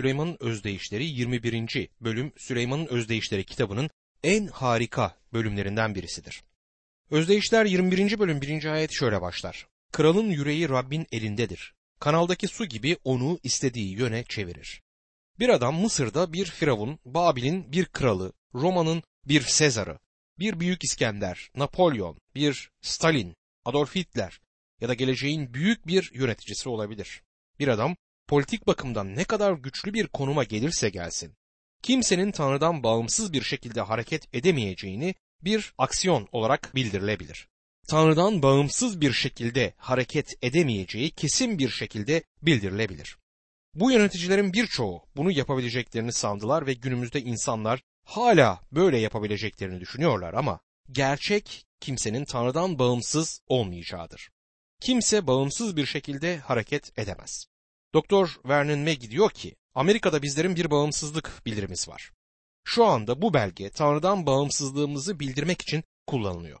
Süleyman'ın 0.00 0.36
Özdeyişleri 0.40 1.04
21. 1.04 1.88
bölüm 2.00 2.32
Süleyman'ın 2.36 2.86
Özdeyişleri 2.86 3.44
kitabının 3.44 3.90
en 4.22 4.46
harika 4.46 5.16
bölümlerinden 5.32 5.94
birisidir. 5.94 6.42
Özdeyişler 7.10 7.64
21. 7.64 8.18
bölüm 8.18 8.40
1. 8.40 8.64
ayet 8.64 8.92
şöyle 8.92 9.20
başlar. 9.20 9.66
Kralın 9.92 10.30
yüreği 10.30 10.68
Rabbin 10.68 11.06
elindedir. 11.12 11.74
Kanaldaki 11.98 12.48
su 12.48 12.64
gibi 12.64 12.96
onu 13.04 13.38
istediği 13.42 13.98
yöne 13.98 14.24
çevirir. 14.24 14.82
Bir 15.38 15.48
adam 15.48 15.80
Mısır'da 15.80 16.32
bir 16.32 16.46
firavun, 16.46 16.98
Babil'in 17.04 17.72
bir 17.72 17.84
kralı, 17.84 18.32
Roma'nın 18.54 19.02
bir 19.24 19.40
Sezar'ı, 19.40 19.98
bir 20.38 20.60
büyük 20.60 20.84
İskender, 20.84 21.50
Napolyon, 21.56 22.18
bir 22.34 22.70
Stalin, 22.80 23.34
Adolf 23.64 23.94
Hitler 23.94 24.40
ya 24.80 24.88
da 24.88 24.94
geleceğin 24.94 25.54
büyük 25.54 25.86
bir 25.86 26.10
yöneticisi 26.14 26.68
olabilir. 26.68 27.22
Bir 27.58 27.68
adam 27.68 27.96
politik 28.30 28.66
bakımdan 28.66 29.16
ne 29.16 29.24
kadar 29.24 29.52
güçlü 29.52 29.94
bir 29.94 30.06
konuma 30.06 30.44
gelirse 30.44 30.88
gelsin, 30.88 31.34
kimsenin 31.82 32.32
Tanrı'dan 32.32 32.82
bağımsız 32.82 33.32
bir 33.32 33.42
şekilde 33.42 33.80
hareket 33.80 34.34
edemeyeceğini 34.34 35.14
bir 35.42 35.74
aksiyon 35.78 36.28
olarak 36.32 36.74
bildirilebilir. 36.74 37.48
Tanrı'dan 37.88 38.42
bağımsız 38.42 39.00
bir 39.00 39.12
şekilde 39.12 39.74
hareket 39.76 40.34
edemeyeceği 40.42 41.10
kesin 41.10 41.58
bir 41.58 41.68
şekilde 41.68 42.22
bildirilebilir. 42.42 43.16
Bu 43.74 43.92
yöneticilerin 43.92 44.52
birçoğu 44.52 45.02
bunu 45.16 45.30
yapabileceklerini 45.30 46.12
sandılar 46.12 46.66
ve 46.66 46.74
günümüzde 46.74 47.20
insanlar 47.20 47.82
hala 48.04 48.60
böyle 48.72 48.98
yapabileceklerini 48.98 49.80
düşünüyorlar 49.80 50.34
ama 50.34 50.60
gerçek 50.90 51.66
kimsenin 51.80 52.24
Tanrı'dan 52.24 52.78
bağımsız 52.78 53.40
olmayacağıdır. 53.46 54.30
Kimse 54.80 55.26
bağımsız 55.26 55.76
bir 55.76 55.86
şekilde 55.86 56.38
hareket 56.38 56.98
edemez. 56.98 57.49
Doktor 57.94 58.40
Vernon 58.44 58.78
Maggie 58.78 59.10
diyor 59.10 59.30
ki, 59.30 59.56
Amerika'da 59.74 60.22
bizlerin 60.22 60.56
bir 60.56 60.70
bağımsızlık 60.70 61.42
bildirimiz 61.46 61.88
var. 61.88 62.12
Şu 62.64 62.84
anda 62.84 63.22
bu 63.22 63.34
belge 63.34 63.70
Tanrı'dan 63.70 64.26
bağımsızlığımızı 64.26 65.20
bildirmek 65.20 65.62
için 65.62 65.84
kullanılıyor. 66.06 66.60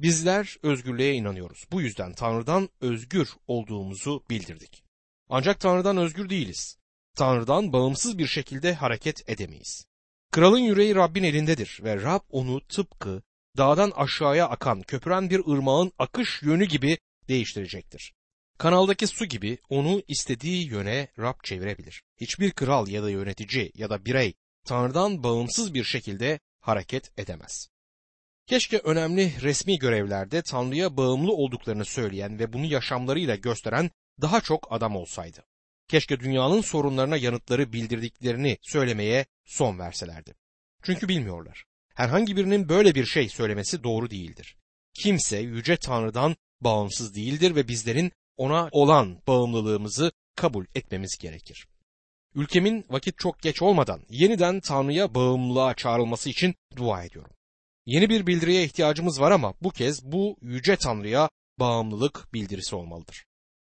Bizler 0.00 0.56
özgürlüğe 0.62 1.14
inanıyoruz. 1.14 1.64
Bu 1.72 1.80
yüzden 1.80 2.12
Tanrı'dan 2.12 2.68
özgür 2.80 3.28
olduğumuzu 3.46 4.24
bildirdik. 4.30 4.84
Ancak 5.28 5.60
Tanrı'dan 5.60 5.96
özgür 5.96 6.30
değiliz. 6.30 6.78
Tanrı'dan 7.16 7.72
bağımsız 7.72 8.18
bir 8.18 8.26
şekilde 8.26 8.74
hareket 8.74 9.28
edemeyiz. 9.28 9.86
Kralın 10.30 10.58
yüreği 10.58 10.94
Rabbin 10.94 11.22
elindedir 11.22 11.80
ve 11.84 12.02
Rab 12.02 12.20
onu 12.30 12.60
tıpkı 12.60 13.22
dağdan 13.56 13.90
aşağıya 13.90 14.48
akan 14.48 14.82
köpüren 14.82 15.30
bir 15.30 15.38
ırmağın 15.52 15.92
akış 15.98 16.42
yönü 16.42 16.64
gibi 16.64 16.98
değiştirecektir. 17.28 18.14
Kanaldaki 18.64 19.06
su 19.06 19.26
gibi 19.26 19.58
onu 19.68 20.02
istediği 20.08 20.68
yöne 20.68 21.08
Rab 21.18 21.34
çevirebilir. 21.42 22.02
Hiçbir 22.20 22.50
kral 22.50 22.88
ya 22.88 23.02
da 23.02 23.10
yönetici 23.10 23.72
ya 23.74 23.90
da 23.90 24.04
birey 24.04 24.34
Tanrı'dan 24.66 25.22
bağımsız 25.24 25.74
bir 25.74 25.84
şekilde 25.84 26.40
hareket 26.60 27.18
edemez. 27.18 27.68
Keşke 28.46 28.78
önemli 28.78 29.32
resmi 29.42 29.78
görevlerde 29.78 30.42
Tanrı'ya 30.42 30.96
bağımlı 30.96 31.32
olduklarını 31.32 31.84
söyleyen 31.84 32.38
ve 32.38 32.52
bunu 32.52 32.64
yaşamlarıyla 32.64 33.36
gösteren 33.36 33.90
daha 34.20 34.40
çok 34.40 34.66
adam 34.70 34.96
olsaydı. 34.96 35.44
Keşke 35.88 36.20
dünyanın 36.20 36.60
sorunlarına 36.60 37.16
yanıtları 37.16 37.72
bildirdiklerini 37.72 38.58
söylemeye 38.62 39.26
son 39.44 39.78
verselerdi. 39.78 40.34
Çünkü 40.82 41.08
bilmiyorlar. 41.08 41.64
Herhangi 41.94 42.36
birinin 42.36 42.68
böyle 42.68 42.94
bir 42.94 43.06
şey 43.06 43.28
söylemesi 43.28 43.84
doğru 43.84 44.10
değildir. 44.10 44.56
Kimse 44.94 45.38
yüce 45.38 45.76
Tanrı'dan 45.76 46.36
bağımsız 46.60 47.14
değildir 47.14 47.54
ve 47.54 47.68
bizlerin 47.68 48.12
ona 48.36 48.68
olan 48.72 49.22
bağımlılığımızı 49.26 50.12
kabul 50.36 50.64
etmemiz 50.74 51.18
gerekir. 51.18 51.66
Ülkemin 52.34 52.84
vakit 52.90 53.18
çok 53.18 53.42
geç 53.42 53.62
olmadan 53.62 54.00
yeniden 54.08 54.60
Tanrı'ya 54.60 55.14
bağımlılığa 55.14 55.74
çağrılması 55.74 56.30
için 56.30 56.54
dua 56.76 57.04
ediyorum. 57.04 57.30
Yeni 57.86 58.08
bir 58.08 58.26
bildiriye 58.26 58.64
ihtiyacımız 58.64 59.20
var 59.20 59.30
ama 59.30 59.54
bu 59.62 59.70
kez 59.70 60.04
bu 60.04 60.36
yüce 60.40 60.76
Tanrı'ya 60.76 61.30
bağımlılık 61.58 62.34
bildirisi 62.34 62.76
olmalıdır. 62.76 63.24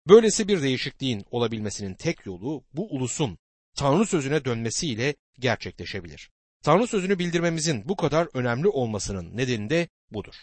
Böylesi 0.08 0.48
bir 0.48 0.62
değişikliğin 0.62 1.26
olabilmesinin 1.32 1.94
tek 1.94 2.26
yolu 2.26 2.64
bu 2.74 2.96
ulusun 2.96 3.38
Tanrı 3.78 4.06
sözüne 4.06 4.46
dönmesiyle 4.46 5.16
gerçekleşebilir. 5.40 6.32
Tanrı 6.64 6.88
sözünü 6.88 7.20
bildirmemizin 7.20 7.90
bu 7.90 7.96
kadar 7.96 8.28
önemli 8.34 8.68
olmasının 8.68 9.38
nedeni 9.38 9.70
de 9.70 9.88
budur. 10.12 10.36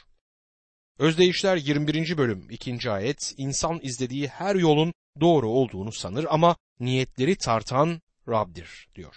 Özdeyişler 0.99 1.57
21. 1.57 2.19
bölüm 2.19 2.47
2. 2.51 2.91
ayet 2.91 3.35
insan 3.37 3.81
izlediği 3.83 4.29
her 4.29 4.55
yolun 4.55 4.95
doğru 5.21 5.49
olduğunu 5.49 5.93
sanır 5.93 6.27
ama 6.31 6.57
niyetleri 6.81 7.37
tartan 7.37 8.01
Rab'dir 8.29 8.89
diyor. 8.95 9.17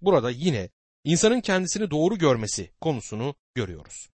Burada 0.00 0.30
yine 0.30 0.70
insanın 1.04 1.40
kendisini 1.40 1.90
doğru 1.90 2.18
görmesi 2.18 2.70
konusunu 2.80 3.34
görüyoruz. 3.54 4.08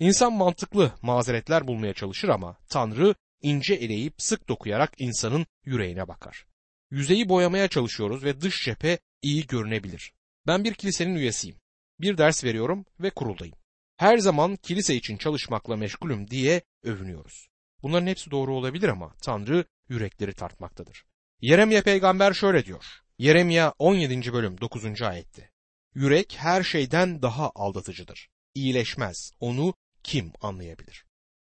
İnsan 0.00 0.32
mantıklı 0.32 0.92
mazeretler 1.02 1.66
bulmaya 1.66 1.94
çalışır 1.94 2.28
ama 2.28 2.56
Tanrı 2.68 3.14
ince 3.40 3.74
eleyip 3.74 4.14
sık 4.18 4.48
dokuyarak 4.48 4.92
insanın 4.98 5.46
yüreğine 5.64 6.08
bakar. 6.08 6.46
Yüzeyi 6.90 7.28
boyamaya 7.28 7.68
çalışıyoruz 7.68 8.24
ve 8.24 8.40
dış 8.40 8.64
cephe 8.64 8.98
iyi 9.22 9.46
görünebilir. 9.46 10.12
Ben 10.46 10.64
bir 10.64 10.74
kilisenin 10.74 11.14
üyesiyim. 11.14 11.56
Bir 12.00 12.18
ders 12.18 12.44
veriyorum 12.44 12.84
ve 13.00 13.10
kuruldayım. 13.10 13.54
Her 14.02 14.18
zaman 14.18 14.56
kilise 14.56 14.94
için 14.94 15.16
çalışmakla 15.16 15.76
meşgulüm 15.76 16.30
diye 16.30 16.62
övünüyoruz. 16.82 17.48
Bunların 17.82 18.06
hepsi 18.06 18.30
doğru 18.30 18.54
olabilir 18.54 18.88
ama 18.88 19.14
Tanrı 19.22 19.64
yürekleri 19.88 20.34
tartmaktadır. 20.34 21.04
Yeremye 21.40 21.82
peygamber 21.82 22.32
şöyle 22.32 22.64
diyor. 22.64 22.84
Yeremya 23.18 23.74
17. 23.78 24.32
bölüm 24.32 24.60
9. 24.60 25.02
ayette. 25.02 25.50
Yürek 25.94 26.36
her 26.38 26.62
şeyden 26.62 27.22
daha 27.22 27.50
aldatıcıdır. 27.54 28.28
İyileşmez. 28.54 29.30
Onu 29.40 29.74
kim 30.02 30.32
anlayabilir? 30.40 31.04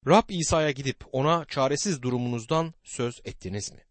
Rab 0.07 0.29
İsa'ya 0.29 0.71
gidip 0.71 1.03
ona 1.11 1.45
çaresiz 1.45 2.01
durumunuzdan 2.01 2.73
söz 2.83 3.21
ettiniz 3.25 3.71
mi? 3.71 3.83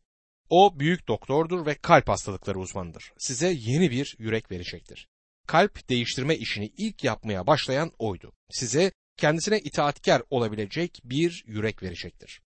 O 0.48 0.80
büyük 0.80 1.08
doktordur 1.08 1.66
ve 1.66 1.74
kalp 1.74 2.08
hastalıkları 2.08 2.58
uzmanıdır. 2.58 3.12
Size 3.18 3.48
yeni 3.48 3.90
bir 3.90 4.16
yürek 4.18 4.50
verecektir. 4.50 5.08
Kalp 5.50 5.88
değiştirme 5.88 6.36
işini 6.36 6.72
ilk 6.76 7.04
yapmaya 7.04 7.46
başlayan 7.46 7.92
oydu. 7.98 8.32
Size 8.50 8.92
kendisine 9.16 9.58
itaatkar 9.58 10.22
olabilecek 10.30 11.00
bir 11.04 11.44
yürek 11.46 11.82
verecektir. 11.82 12.40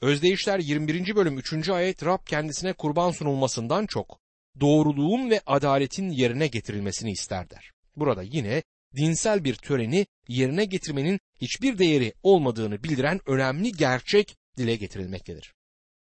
Özdeyişler 0.00 0.58
21. 0.58 1.16
bölüm 1.16 1.38
3. 1.38 1.68
ayet 1.68 2.04
Rab 2.04 2.18
kendisine 2.26 2.72
kurban 2.72 3.10
sunulmasından 3.10 3.86
çok 3.86 4.20
doğruluğun 4.60 5.30
ve 5.30 5.40
adaletin 5.46 6.10
yerine 6.10 6.46
getirilmesini 6.46 7.10
ister 7.10 7.50
der. 7.50 7.70
Burada 7.96 8.22
yine 8.22 8.62
dinsel 8.96 9.44
bir 9.44 9.54
töreni 9.54 10.06
yerine 10.28 10.64
getirmenin 10.64 11.20
hiçbir 11.40 11.78
değeri 11.78 12.12
olmadığını 12.22 12.82
bildiren 12.82 13.20
önemli 13.26 13.72
gerçek 13.72 14.36
dile 14.56 14.76
getirilmektedir. 14.76 15.54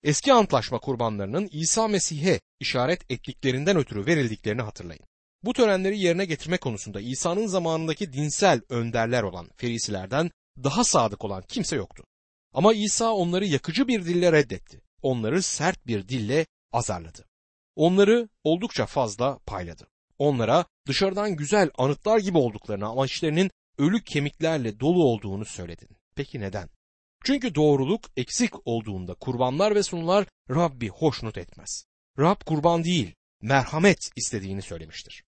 Eski 0.03 0.33
antlaşma 0.33 0.79
kurbanlarının 0.79 1.49
İsa 1.51 1.87
Mesih'e 1.87 2.39
işaret 2.59 3.11
ettiklerinden 3.11 3.77
ötürü 3.77 4.05
verildiklerini 4.05 4.61
hatırlayın. 4.61 5.05
Bu 5.45 5.53
törenleri 5.53 5.99
yerine 5.99 6.25
getirme 6.25 6.57
konusunda 6.57 7.01
İsa'nın 7.01 7.47
zamanındaki 7.47 8.13
dinsel 8.13 8.61
önderler 8.69 9.23
olan 9.23 9.49
ferisilerden 9.57 10.31
daha 10.63 10.83
sadık 10.83 11.25
olan 11.25 11.43
kimse 11.47 11.75
yoktu. 11.75 12.03
Ama 12.53 12.73
İsa 12.73 13.11
onları 13.13 13.45
yakıcı 13.45 13.87
bir 13.87 14.05
dille 14.05 14.31
reddetti. 14.31 14.81
Onları 15.01 15.41
sert 15.41 15.87
bir 15.87 16.07
dille 16.07 16.45
azarladı. 16.71 17.25
Onları 17.75 18.29
oldukça 18.43 18.85
fazla 18.85 19.39
payladı. 19.45 19.87
Onlara 20.17 20.65
dışarıdan 20.87 21.35
güzel 21.35 21.69
anıtlar 21.77 22.19
gibi 22.19 22.37
olduklarını 22.37 22.87
ama 22.87 23.05
içlerinin 23.05 23.51
ölü 23.77 24.03
kemiklerle 24.03 24.79
dolu 24.79 25.03
olduğunu 25.03 25.45
söyledin. 25.45 25.89
Peki 26.15 26.39
neden? 26.39 26.69
Çünkü 27.23 27.55
doğruluk 27.55 28.01
eksik 28.17 28.67
olduğunda 28.67 29.13
kurbanlar 29.13 29.75
ve 29.75 29.83
sunular 29.83 30.25
Rabbi 30.49 30.89
hoşnut 30.89 31.37
etmez. 31.37 31.85
Rab 32.19 32.41
kurban 32.45 32.83
değil, 32.83 33.15
merhamet 33.41 34.09
istediğini 34.15 34.61
söylemiştir. 34.61 35.24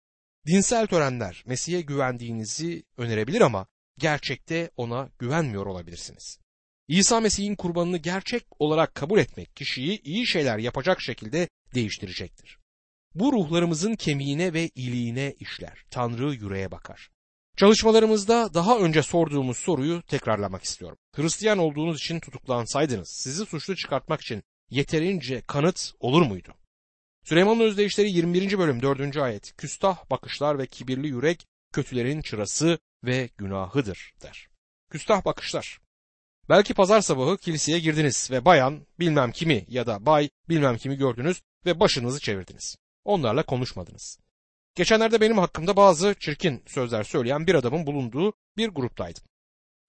Dinsel 0.47 0.87
törenler 0.87 1.43
Mesih'e 1.45 1.81
güvendiğinizi 1.81 2.83
önerebilir 2.97 3.41
ama 3.41 3.67
gerçekte 3.97 4.71
ona 4.77 5.09
güvenmiyor 5.19 5.65
olabilirsiniz. 5.65 6.39
İsa 6.87 7.19
Mesih'in 7.19 7.55
kurbanını 7.55 7.97
gerçek 7.97 8.43
olarak 8.59 8.95
kabul 8.95 9.19
etmek 9.19 9.55
kişiyi 9.55 10.01
iyi 10.01 10.27
şeyler 10.27 10.57
yapacak 10.57 11.01
şekilde 11.01 11.49
değiştirecektir. 11.75 12.59
Bu 13.15 13.33
ruhlarımızın 13.33 13.95
kemiğine 13.95 14.53
ve 14.53 14.67
iliğine 14.67 15.35
işler. 15.39 15.85
Tanrı 15.89 16.33
yüreğe 16.33 16.71
bakar. 16.71 17.09
Çalışmalarımızda 17.57 18.53
daha 18.53 18.79
önce 18.79 19.03
sorduğumuz 19.03 19.57
soruyu 19.57 20.01
tekrarlamak 20.01 20.63
istiyorum. 20.63 20.97
Hristiyan 21.15 21.57
olduğunuz 21.57 21.97
için 21.97 22.19
tutuklansaydınız 22.19 23.09
sizi 23.09 23.45
suçlu 23.45 23.75
çıkartmak 23.75 24.21
için 24.21 24.43
yeterince 24.69 25.41
kanıt 25.41 25.93
olur 25.99 26.21
muydu? 26.21 26.53
Süleyman'ın 27.25 27.59
özdeyişleri 27.59 28.11
21. 28.11 28.57
bölüm 28.57 28.81
4. 28.81 29.17
ayet. 29.17 29.57
Küstah 29.57 30.09
bakışlar 30.09 30.59
ve 30.59 30.67
kibirli 30.67 31.07
yürek 31.07 31.47
kötülerin 31.73 32.21
çırası 32.21 32.79
ve 33.03 33.29
günahıdır 33.37 34.13
der. 34.21 34.47
Küstah 34.91 35.25
bakışlar. 35.25 35.79
Belki 36.49 36.73
pazar 36.73 37.01
sabahı 37.01 37.37
kiliseye 37.37 37.79
girdiniz 37.79 38.31
ve 38.31 38.45
bayan 38.45 38.87
bilmem 38.99 39.31
kimi 39.31 39.65
ya 39.67 39.87
da 39.87 40.05
bay 40.05 40.29
bilmem 40.49 40.77
kimi 40.77 40.95
gördünüz 40.95 41.41
ve 41.65 41.79
başınızı 41.79 42.19
çevirdiniz. 42.19 42.75
Onlarla 43.03 43.43
konuşmadınız. 43.43 44.19
Geçenlerde 44.75 45.21
benim 45.21 45.37
hakkımda 45.37 45.75
bazı 45.75 46.15
çirkin 46.19 46.63
sözler 46.67 47.03
söyleyen 47.03 47.47
bir 47.47 47.55
adamın 47.55 47.85
bulunduğu 47.85 48.33
bir 48.57 48.69
gruptaydım. 48.69 49.23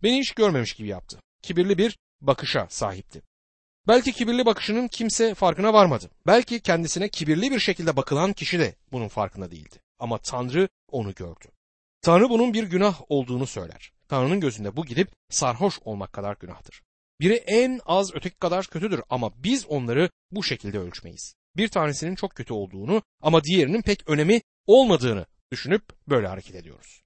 Beni 0.02 0.18
hiç 0.18 0.32
görmemiş 0.32 0.72
gibi 0.72 0.88
yaptı. 0.88 1.20
Kibirli 1.42 1.78
bir 1.78 1.98
bakışa 2.20 2.66
sahipti. 2.70 3.22
Belki 3.88 4.12
kibirli 4.12 4.46
bakışının 4.46 4.88
kimse 4.88 5.34
farkına 5.34 5.72
varmadı. 5.72 6.10
Belki 6.26 6.60
kendisine 6.60 7.08
kibirli 7.08 7.50
bir 7.50 7.60
şekilde 7.60 7.96
bakılan 7.96 8.32
kişi 8.32 8.58
de 8.58 8.74
bunun 8.92 9.08
farkında 9.08 9.50
değildi. 9.50 9.76
Ama 9.98 10.18
Tanrı 10.18 10.68
onu 10.88 11.14
gördü. 11.14 11.48
Tanrı 12.02 12.30
bunun 12.30 12.54
bir 12.54 12.64
günah 12.64 13.00
olduğunu 13.08 13.46
söyler. 13.46 13.92
Tanrı'nın 14.08 14.40
gözünde 14.40 14.76
bu 14.76 14.84
gidip 14.84 15.10
sarhoş 15.30 15.78
olmak 15.84 16.12
kadar 16.12 16.36
günahtır. 16.40 16.82
Biri 17.20 17.34
en 17.34 17.80
az 17.86 18.14
öteki 18.14 18.36
kadar 18.36 18.66
kötüdür 18.66 19.02
ama 19.10 19.42
biz 19.42 19.66
onları 19.66 20.10
bu 20.30 20.44
şekilde 20.44 20.78
ölçmeyiz. 20.78 21.34
Bir 21.56 21.68
tanesinin 21.68 22.14
çok 22.14 22.34
kötü 22.34 22.52
olduğunu 22.52 23.02
ama 23.22 23.44
diğerinin 23.44 23.82
pek 23.82 24.08
önemi 24.08 24.40
olmadığını 24.66 25.26
düşünüp 25.52 25.82
böyle 26.08 26.26
hareket 26.26 26.54
ediyoruz. 26.54 27.02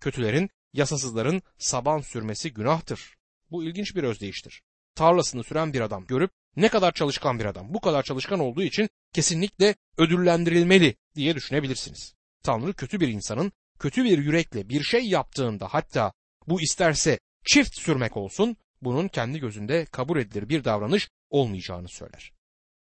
Kötülerin, 0.00 0.50
yasasızların 0.72 1.42
saban 1.58 2.00
sürmesi 2.00 2.52
günahtır. 2.52 3.14
Bu 3.50 3.64
ilginç 3.64 3.96
bir 3.96 4.02
özdeyiştir. 4.02 4.62
Tarlasını 4.98 5.44
süren 5.44 5.72
bir 5.72 5.80
adam 5.80 6.06
görüp 6.06 6.30
ne 6.56 6.68
kadar 6.68 6.92
çalışkan 6.92 7.38
bir 7.38 7.44
adam. 7.44 7.74
Bu 7.74 7.80
kadar 7.80 8.02
çalışkan 8.02 8.40
olduğu 8.40 8.62
için 8.62 8.88
kesinlikle 9.12 9.74
ödüllendirilmeli 9.96 10.96
diye 11.14 11.34
düşünebilirsiniz. 11.36 12.14
Tanrı 12.42 12.72
kötü 12.74 13.00
bir 13.00 13.08
insanın 13.08 13.52
kötü 13.78 14.04
bir 14.04 14.18
yürekle 14.18 14.68
bir 14.68 14.82
şey 14.82 15.08
yaptığında 15.08 15.68
hatta 15.70 16.12
bu 16.46 16.60
isterse 16.60 17.18
çift 17.44 17.78
sürmek 17.78 18.16
olsun 18.16 18.56
bunun 18.82 19.08
kendi 19.08 19.38
gözünde 19.38 19.84
kabul 19.84 20.18
edilir 20.18 20.48
bir 20.48 20.64
davranış 20.64 21.08
olmayacağını 21.30 21.88
söyler. 21.88 22.32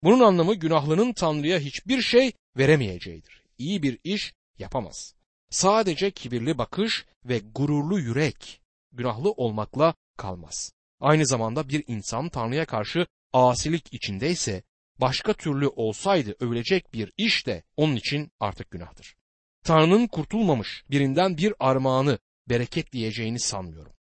Bunun 0.04 0.20
anlamı 0.20 0.56
günahlının 0.56 1.14
Tanrı'ya 1.14 1.60
hiçbir 1.60 2.02
şey 2.02 2.34
veremeyeceğidir. 2.58 3.44
İyi 3.58 3.84
bir 3.84 4.00
iş 4.04 4.34
yapamaz. 4.58 5.16
Sadece 5.50 6.12
kibirli 6.12 6.58
bakış 6.58 7.06
ve 7.26 7.40
gururlu 7.56 8.00
yürek 8.00 8.62
günahlı 8.92 9.32
olmakla 9.32 9.94
kalmaz. 10.18 10.79
Aynı 11.00 11.28
zamanda 11.28 11.70
bir 11.70 11.84
insan 11.88 12.30
Tanrı'ya 12.30 12.66
karşı 12.66 13.06
asilik 13.34 13.94
içindeyse 13.94 14.64
başka 14.98 15.34
türlü 15.34 15.68
olsaydı 15.68 16.36
övülecek 16.40 16.94
bir 16.94 17.14
iş 17.18 17.48
de 17.48 17.64
onun 17.78 17.96
için 17.96 18.32
artık 18.40 18.72
günahtır. 18.72 19.16
Tanrı'nın 19.64 20.08
kurtulmamış 20.08 20.84
birinden 20.92 21.38
bir 21.38 21.54
armağanı 21.60 22.20
bereket 22.50 22.92
diyeceğini 22.92 23.40
sanmıyorum. 23.40 23.94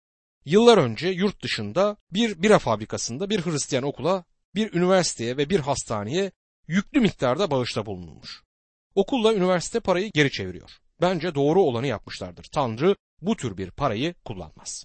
Yıllar 0.45 0.79
önce 0.79 1.09
yurt 1.09 1.43
dışında 1.43 1.97
bir 2.11 2.43
bira 2.43 2.59
fabrikasında 2.59 3.31
bir 3.31 3.45
Hristiyan 3.45 3.85
okula, 3.85 4.25
bir 4.55 4.75
üniversiteye 4.75 5.37
ve 5.37 5.51
bir 5.51 5.61
hastaneye 5.61 6.33
yüklü 6.69 7.01
miktarda 7.01 7.51
bağışta 7.51 7.87
bulunulmuş. 7.87 8.43
Okulla 8.95 9.35
üniversite 9.35 9.81
parayı 9.81 10.11
geri 10.15 10.31
çeviriyor. 10.31 10.71
Bence 11.01 11.35
doğru 11.35 11.63
olanı 11.63 11.87
yapmışlardır. 11.87 12.47
Tanrı 12.53 12.97
bu 13.23 13.37
tür 13.37 13.57
bir 13.57 13.71
parayı 13.71 14.15
kullanmaz. 14.25 14.85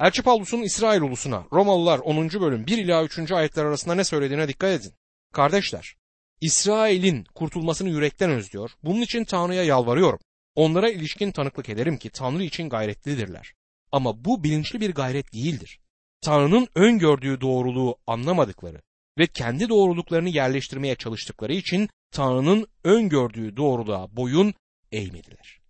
Elçi 0.00 0.22
Pavlus'un 0.22 0.62
İsrail 0.62 1.00
ulusuna 1.00 1.44
Romalılar 1.52 1.98
10. 1.98 2.30
bölüm 2.30 2.66
1 2.66 2.78
ila 2.78 3.04
3. 3.04 3.32
ayetler 3.32 3.64
arasında 3.64 3.94
ne 3.94 4.04
söylediğine 4.04 4.48
dikkat 4.48 4.80
edin. 4.80 4.92
Kardeşler, 5.32 5.96
İsrail'in 6.40 7.24
kurtulmasını 7.24 7.88
yürekten 7.88 8.30
özlüyor. 8.30 8.70
Bunun 8.82 9.00
için 9.00 9.24
Tanrı'ya 9.24 9.64
yalvarıyorum. 9.64 10.18
Onlara 10.54 10.90
ilişkin 10.90 11.32
tanıklık 11.32 11.68
ederim 11.68 11.98
ki 11.98 12.10
Tanrı 12.10 12.42
için 12.42 12.68
gayretlidirler. 12.68 13.54
Ama 13.92 14.24
bu 14.24 14.44
bilinçli 14.44 14.80
bir 14.80 14.94
gayret 14.94 15.32
değildir. 15.32 15.80
Tanrı'nın 16.20 16.68
öngördüğü 16.74 17.40
doğruluğu 17.40 17.96
anlamadıkları 18.06 18.82
ve 19.18 19.26
kendi 19.26 19.68
doğruluklarını 19.68 20.28
yerleştirmeye 20.28 20.94
çalıştıkları 20.94 21.52
için 21.52 21.88
Tanrı'nın 22.10 22.66
öngördüğü 22.84 23.56
doğruluğa 23.56 24.16
boyun 24.16 24.54
eğmediler. 24.92 25.60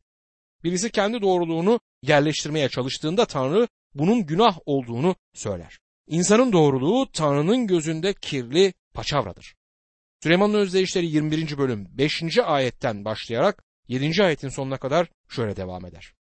Birisi 0.65 0.91
kendi 0.91 1.23
doğruluğunu 1.23 1.81
yerleştirmeye 2.03 2.69
çalıştığında 2.69 3.27
Tanrı 3.27 3.69
bunun 3.95 4.27
günah 4.27 4.59
olduğunu 4.67 5.17
söyler. 5.35 5.79
İnsanın 6.07 6.53
doğruluğu 6.53 7.13
Tanrı'nın 7.13 7.67
gözünde 7.67 8.15
kirli 8.15 8.75
paçavradır. 8.95 9.55
Süleyman'ın 10.23 10.55
özdeyişleri 10.55 11.07
21. 11.07 11.59
bölüm 11.59 11.89
5. 11.99 12.39
ayetten 12.39 13.05
başlayarak 13.05 13.65
7. 13.89 14.25
ayetin 14.25 14.49
sonuna 14.49 14.77
kadar 14.77 15.09
şöyle 15.29 15.57
devam 15.57 15.87
eder. 15.87 16.13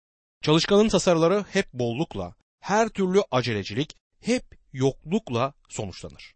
Çalışkanın 0.43 0.89
tasarıları 0.89 1.45
hep 1.53 1.73
bollukla, 1.73 2.35
her 2.61 2.89
türlü 2.89 3.23
acelecilik 3.31 3.97
hep 4.21 4.45
yoklukla 4.73 5.55
sonuçlanır. 5.69 6.35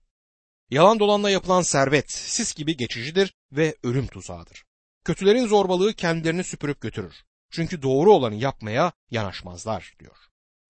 Yalan 0.71 0.99
dolanla 0.99 1.31
yapılan 1.31 1.63
servet 1.63 2.13
sis 2.13 2.55
gibi 2.55 2.77
geçicidir 2.77 3.35
ve 3.53 3.77
ölüm 3.83 4.07
tuzağıdır. 4.07 4.65
Kötülerin 5.05 5.47
zorbalığı 5.47 5.95
kendilerini 5.95 6.45
süpürüp 6.45 6.81
götürür. 6.81 7.15
Çünkü 7.51 7.83
doğru 7.83 8.13
olanı 8.13 8.35
yapmaya 8.35 8.93
yanaşmazlar 9.11 9.95
diyor. 9.99 10.17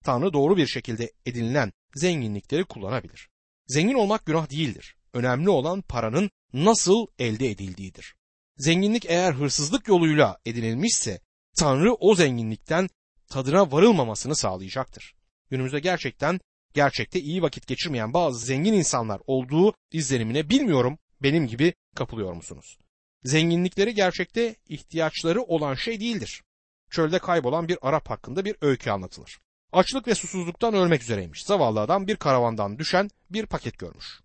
Tanrı 0.03 0.33
doğru 0.33 0.57
bir 0.57 0.67
şekilde 0.67 1.11
edinilen 1.25 1.73
zenginlikleri 1.95 2.63
kullanabilir. 2.63 3.29
Zengin 3.67 3.93
olmak 3.93 4.25
günah 4.25 4.49
değildir. 4.49 4.95
Önemli 5.13 5.49
olan 5.49 5.81
paranın 5.81 6.29
nasıl 6.53 7.07
elde 7.19 7.49
edildiğidir. 7.49 8.15
Zenginlik 8.57 9.05
eğer 9.05 9.33
hırsızlık 9.33 9.87
yoluyla 9.87 10.37
edinilmişse 10.45 11.19
Tanrı 11.57 11.93
o 11.93 12.15
zenginlikten 12.15 12.89
tadına 13.27 13.71
varılmamasını 13.71 14.35
sağlayacaktır. 14.35 15.15
Günümüzde 15.49 15.79
gerçekten 15.79 16.39
gerçekte 16.73 17.19
iyi 17.19 17.41
vakit 17.41 17.67
geçirmeyen 17.67 18.13
bazı 18.13 18.45
zengin 18.45 18.73
insanlar 18.73 19.21
olduğu 19.27 19.73
izlenimine 19.91 20.49
bilmiyorum 20.49 20.97
benim 21.21 21.47
gibi 21.47 21.73
kapılıyor 21.95 22.33
musunuz? 22.33 22.77
Zenginlikleri 23.23 23.93
gerçekte 23.93 24.55
ihtiyaçları 24.69 25.41
olan 25.41 25.73
şey 25.73 25.99
değildir. 25.99 26.43
Çölde 26.91 27.19
kaybolan 27.19 27.67
bir 27.67 27.77
Arap 27.81 28.09
hakkında 28.09 28.45
bir 28.45 28.55
öykü 28.61 28.89
anlatılır. 28.89 29.39
Açlık 29.73 30.07
ve 30.07 30.15
susuzluktan 30.15 30.73
ölmek 30.73 31.01
üzereymiş. 31.01 31.43
Zavallı 31.43 31.81
adam 31.81 32.07
bir 32.07 32.15
karavandan 32.15 32.79
düşen 32.79 33.09
bir 33.29 33.45
paket 33.45 33.77
görmüş. 33.77 34.19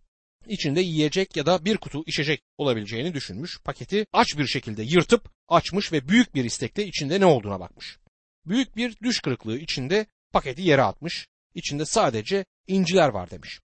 İçinde 0.46 0.80
yiyecek 0.80 1.36
ya 1.36 1.46
da 1.46 1.64
bir 1.64 1.76
kutu 1.76 2.02
içecek 2.06 2.42
olabileceğini 2.58 3.14
düşünmüş. 3.14 3.60
Paketi 3.64 4.06
aç 4.12 4.38
bir 4.38 4.46
şekilde 4.46 4.82
yırtıp 4.82 5.30
açmış 5.48 5.92
ve 5.92 6.08
büyük 6.08 6.34
bir 6.34 6.44
istekle 6.44 6.86
içinde 6.86 7.20
ne 7.20 7.26
olduğuna 7.26 7.60
bakmış. 7.60 7.98
Büyük 8.46 8.76
bir 8.76 8.96
düş 9.02 9.20
kırıklığı 9.20 9.58
içinde 9.58 10.06
paketi 10.32 10.62
yere 10.62 10.82
atmış. 10.82 11.28
İçinde 11.54 11.84
sadece 11.84 12.44
inciler 12.66 13.08
var 13.08 13.30
demiş. 13.30 13.60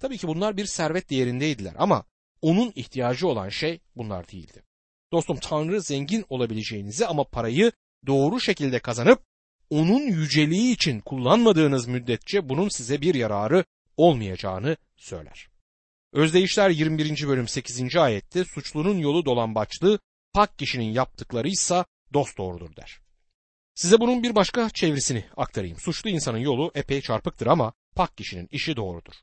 Tabii 0.00 0.18
ki 0.18 0.28
bunlar 0.28 0.56
bir 0.56 0.66
servet 0.66 1.10
değerindeydiler 1.10 1.74
ama 1.78 2.04
onun 2.42 2.72
ihtiyacı 2.74 3.28
olan 3.28 3.48
şey 3.48 3.80
bunlar 3.96 4.28
değildi. 4.28 4.62
Dostum 5.12 5.36
Tanrı 5.36 5.82
zengin 5.82 6.24
olabileceğinizi 6.28 7.06
ama 7.06 7.24
parayı 7.24 7.72
doğru 8.06 8.40
şekilde 8.40 8.78
kazanıp 8.78 9.22
onun 9.70 10.00
yüceliği 10.00 10.74
için 10.74 11.00
kullanmadığınız 11.00 11.86
müddetçe 11.86 12.48
bunun 12.48 12.68
size 12.68 13.00
bir 13.00 13.14
yararı 13.14 13.64
olmayacağını 13.96 14.76
söyler. 14.96 15.48
Özdeyişler 16.12 16.70
21. 16.70 17.28
bölüm 17.28 17.48
8. 17.48 17.96
ayette 17.96 18.44
suçlunun 18.44 18.98
yolu 18.98 19.24
dolambaçlı, 19.24 19.98
pak 20.32 20.58
kişinin 20.58 20.92
yaptıkları 20.92 21.48
ise 21.48 21.84
dost 22.14 22.38
doğrudur 22.38 22.76
der. 22.76 23.00
Size 23.74 24.00
bunun 24.00 24.22
bir 24.22 24.34
başka 24.34 24.70
çevresini 24.70 25.24
aktarayım. 25.36 25.78
Suçlu 25.78 26.10
insanın 26.10 26.38
yolu 26.38 26.72
epey 26.74 27.00
çarpıktır 27.00 27.46
ama 27.46 27.72
pak 27.94 28.16
kişinin 28.16 28.48
işi 28.50 28.76
doğrudur. 28.76 29.14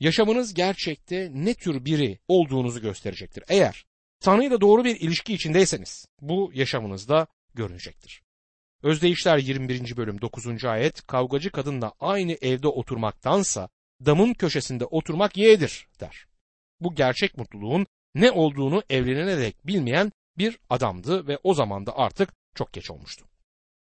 Yaşamınız 0.00 0.54
gerçekte 0.54 1.30
ne 1.34 1.54
tür 1.54 1.84
biri 1.84 2.18
olduğunuzu 2.28 2.80
gösterecektir. 2.80 3.44
Eğer 3.48 3.84
Tanrı 4.20 4.44
ile 4.44 4.60
doğru 4.60 4.84
bir 4.84 5.00
ilişki 5.00 5.34
içindeyseniz 5.34 6.06
bu 6.20 6.50
yaşamınızda 6.54 7.26
görünecektir. 7.54 8.22
Özdeyişler 8.82 9.38
21. 9.38 9.96
bölüm 9.96 10.20
9. 10.20 10.64
ayet 10.64 11.06
kavgacı 11.06 11.50
kadınla 11.50 11.92
aynı 12.00 12.32
evde 12.32 12.68
oturmaktansa 12.68 13.68
damın 14.06 14.34
köşesinde 14.34 14.84
oturmak 14.84 15.36
yeğedir 15.36 15.86
der. 16.00 16.26
Bu 16.80 16.94
gerçek 16.94 17.38
mutluluğun 17.38 17.86
ne 18.14 18.30
olduğunu 18.30 18.82
evlenene 18.90 19.38
dek 19.38 19.66
bilmeyen 19.66 20.12
bir 20.38 20.58
adamdı 20.70 21.26
ve 21.26 21.38
o 21.42 21.54
zaman 21.54 21.86
da 21.86 21.96
artık 21.96 22.32
çok 22.54 22.72
geç 22.72 22.90
olmuştu. 22.90 23.24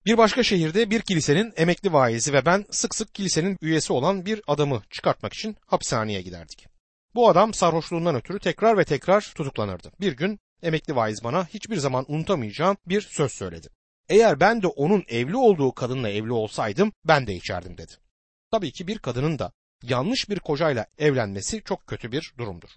Bir 0.06 0.18
başka 0.18 0.42
şehirde 0.42 0.90
bir 0.90 1.00
kilisenin 1.00 1.52
emekli 1.56 1.92
vaizi 1.92 2.32
ve 2.32 2.46
ben 2.46 2.64
sık 2.70 2.94
sık 2.94 3.14
kilisenin 3.14 3.58
üyesi 3.62 3.92
olan 3.92 4.26
bir 4.26 4.42
adamı 4.46 4.82
çıkartmak 4.90 5.34
için 5.34 5.56
hapishaneye 5.66 6.22
giderdik. 6.22 6.66
Bu 7.14 7.28
adam 7.28 7.54
sarhoşluğundan 7.54 8.14
ötürü 8.14 8.38
tekrar 8.38 8.78
ve 8.78 8.84
tekrar 8.84 9.32
tutuklanırdı. 9.36 9.92
Bir 10.00 10.12
gün 10.12 10.38
emekli 10.62 10.96
vaiz 10.96 11.24
bana 11.24 11.46
hiçbir 11.46 11.76
zaman 11.76 12.04
unutamayacağım 12.08 12.76
bir 12.86 13.00
söz 13.00 13.32
söyledi. 13.32 13.68
Eğer 14.08 14.40
ben 14.40 14.62
de 14.62 14.66
onun 14.66 15.04
evli 15.08 15.36
olduğu 15.36 15.72
kadınla 15.72 16.10
evli 16.10 16.32
olsaydım 16.32 16.92
ben 17.04 17.26
de 17.26 17.34
içerdim 17.34 17.78
dedi. 17.78 17.92
Tabii 18.50 18.72
ki 18.72 18.86
bir 18.86 18.98
kadının 18.98 19.38
da 19.38 19.52
yanlış 19.82 20.30
bir 20.30 20.38
kocayla 20.38 20.86
evlenmesi 20.98 21.62
çok 21.64 21.86
kötü 21.86 22.12
bir 22.12 22.34
durumdur. 22.38 22.68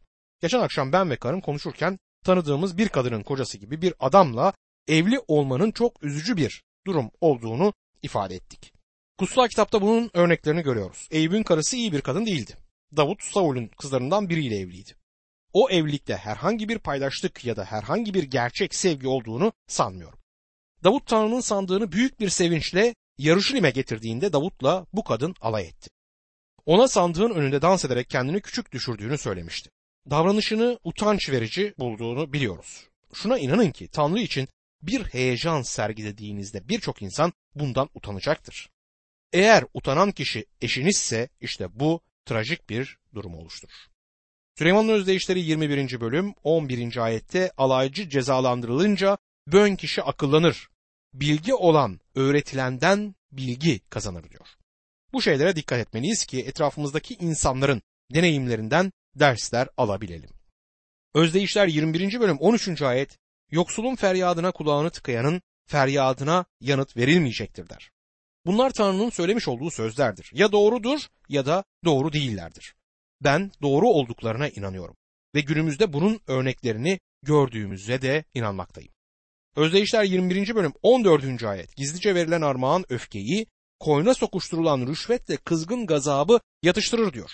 Geçen 0.41 0.59
akşam 0.59 0.91
ben 0.91 1.09
ve 1.09 1.15
karım 1.15 1.41
konuşurken 1.41 1.99
tanıdığımız 2.25 2.77
bir 2.77 2.89
kadının 2.89 3.23
kocası 3.23 3.57
gibi 3.57 3.81
bir 3.81 3.93
adamla 3.99 4.53
evli 4.87 5.19
olmanın 5.27 5.71
çok 5.71 6.03
üzücü 6.03 6.37
bir 6.37 6.63
durum 6.87 7.11
olduğunu 7.21 7.73
ifade 8.03 8.35
ettik. 8.35 8.73
Kutsal 9.17 9.47
kitapta 9.47 9.81
bunun 9.81 10.11
örneklerini 10.13 10.61
görüyoruz. 10.61 11.07
Eyüp'ün 11.11 11.43
karısı 11.43 11.75
iyi 11.75 11.93
bir 11.93 12.01
kadın 12.01 12.25
değildi. 12.25 12.57
Davut 12.97 13.23
Saul'ün 13.23 13.67
kızlarından 13.67 14.29
biriyle 14.29 14.59
evliydi. 14.59 14.91
O 15.53 15.69
evlilikte 15.69 16.15
herhangi 16.15 16.69
bir 16.69 16.79
paydaşlık 16.79 17.45
ya 17.45 17.55
da 17.55 17.65
herhangi 17.65 18.13
bir 18.13 18.23
gerçek 18.23 18.75
sevgi 18.75 19.07
olduğunu 19.07 19.53
sanmıyorum. 19.67 20.19
Davut 20.87 21.07
Tanrı'nın 21.07 21.39
sandığını 21.39 21.91
büyük 21.91 22.19
bir 22.19 22.29
sevinçle 22.29 22.95
Yaruşilim'e 23.17 23.69
getirdiğinde 23.69 24.33
Davut'la 24.33 24.85
bu 24.93 25.03
kadın 25.03 25.35
alay 25.41 25.67
etti. 25.67 25.89
Ona 26.65 26.87
sandığın 26.87 27.29
önünde 27.29 27.61
dans 27.61 27.85
ederek 27.85 28.09
kendini 28.09 28.41
küçük 28.41 28.71
düşürdüğünü 28.71 29.17
söylemişti. 29.17 29.69
Davranışını 30.09 30.79
utanç 30.83 31.29
verici 31.29 31.73
bulduğunu 31.77 32.33
biliyoruz. 32.33 32.87
Şuna 33.13 33.37
inanın 33.37 33.71
ki 33.71 33.87
Tanrı 33.87 34.19
için 34.19 34.47
bir 34.81 35.03
heyecan 35.03 35.61
sergilediğinizde 35.61 36.69
birçok 36.69 37.01
insan 37.01 37.33
bundan 37.55 37.89
utanacaktır. 37.93 38.69
Eğer 39.33 39.63
utanan 39.73 40.11
kişi 40.11 40.45
eşinizse 40.61 41.29
işte 41.41 41.79
bu 41.79 42.01
trajik 42.25 42.69
bir 42.69 42.97
durum 43.15 43.35
oluşturur. 43.35 43.87
Süleyman'ın 44.57 44.89
özdeyişleri 44.89 45.39
21. 45.39 46.01
bölüm 46.01 46.33
11. 46.43 46.97
ayette 46.97 47.51
alaycı 47.57 48.09
cezalandırılınca 48.09 49.17
bön 49.47 49.75
kişi 49.75 50.03
akıllanır. 50.03 50.69
Bilgi 51.19 51.53
olan 51.53 51.99
öğretilenden 52.15 53.15
bilgi 53.31 53.79
kazanır 53.89 54.29
diyor. 54.29 54.47
Bu 55.13 55.21
şeylere 55.21 55.55
dikkat 55.55 55.79
etmeliyiz 55.79 56.25
ki 56.25 56.39
etrafımızdaki 56.39 57.13
insanların 57.13 57.81
deneyimlerinden 58.13 58.91
dersler 59.15 59.67
alabilelim. 59.77 60.29
Özdeyişler 61.13 61.67
21. 61.67 62.19
bölüm 62.19 62.37
13. 62.37 62.81
ayet 62.81 63.17
yoksulun 63.51 63.95
feryadına 63.95 64.51
kulağını 64.51 64.89
tıkayanın 64.89 65.41
feryadına 65.65 66.45
yanıt 66.61 66.97
verilmeyecektir 66.97 67.69
der. 67.69 67.91
Bunlar 68.45 68.69
Tanrı'nın 68.69 69.09
söylemiş 69.09 69.47
olduğu 69.47 69.71
sözlerdir. 69.71 70.31
Ya 70.33 70.51
doğrudur 70.51 70.99
ya 71.29 71.45
da 71.45 71.63
doğru 71.85 72.13
değillerdir. 72.13 72.75
Ben 73.21 73.51
doğru 73.61 73.87
olduklarına 73.87 74.49
inanıyorum 74.49 74.95
ve 75.35 75.41
günümüzde 75.41 75.93
bunun 75.93 76.19
örneklerini 76.27 76.99
gördüğümüzde 77.23 78.01
de 78.01 78.23
inanmaktayım. 78.33 78.96
Özdeyişler 79.57 80.03
21. 80.03 80.55
bölüm 80.55 80.73
14. 80.83 81.43
ayet 81.43 81.75
gizlice 81.75 82.15
verilen 82.15 82.41
armağan 82.41 82.85
öfkeyi, 82.89 83.47
koyuna 83.79 84.13
sokuşturulan 84.13 84.87
rüşvetle 84.87 85.37
kızgın 85.37 85.85
gazabı 85.85 86.39
yatıştırır 86.63 87.13
diyor. 87.13 87.31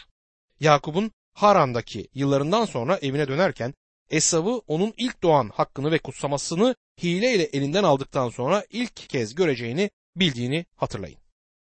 Yakup'un 0.60 1.12
Haran'daki 1.34 2.08
yıllarından 2.14 2.66
sonra 2.66 2.98
evine 2.98 3.28
dönerken 3.28 3.74
Esav'ı 4.10 4.62
onun 4.68 4.94
ilk 4.98 5.24
doğan 5.24 5.50
hakkını 5.50 5.92
ve 5.92 6.00
kutsamasını 6.00 6.76
hileyle 7.04 7.44
elinden 7.44 7.84
aldıktan 7.84 8.30
sonra 8.30 8.66
ilk 8.70 9.10
kez 9.10 9.36
göreceğini 9.36 9.90
bildiğini 10.16 10.66
hatırlayın. 10.76 11.20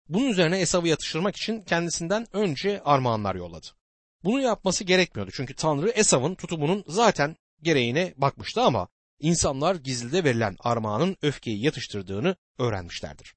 Bunun 0.09 0.29
üzerine 0.29 0.59
Esav'ı 0.59 0.87
yatıştırmak 0.87 1.35
için 1.35 1.61
kendisinden 1.61 2.27
önce 2.33 2.81
armağanlar 2.85 3.35
yolladı. 3.35 3.67
Bunu 4.23 4.41
yapması 4.41 4.83
gerekmiyordu 4.83 5.31
çünkü 5.33 5.55
Tanrı 5.55 5.89
Esav'ın 5.89 6.35
tutumunun 6.35 6.83
zaten 6.87 7.35
gereğine 7.61 8.13
bakmıştı 8.17 8.61
ama 8.61 8.87
insanlar 9.19 9.75
gizlide 9.75 10.23
verilen 10.23 10.55
armağanın 10.59 11.17
öfkeyi 11.21 11.65
yatıştırdığını 11.65 12.35
öğrenmişlerdir. 12.59 13.35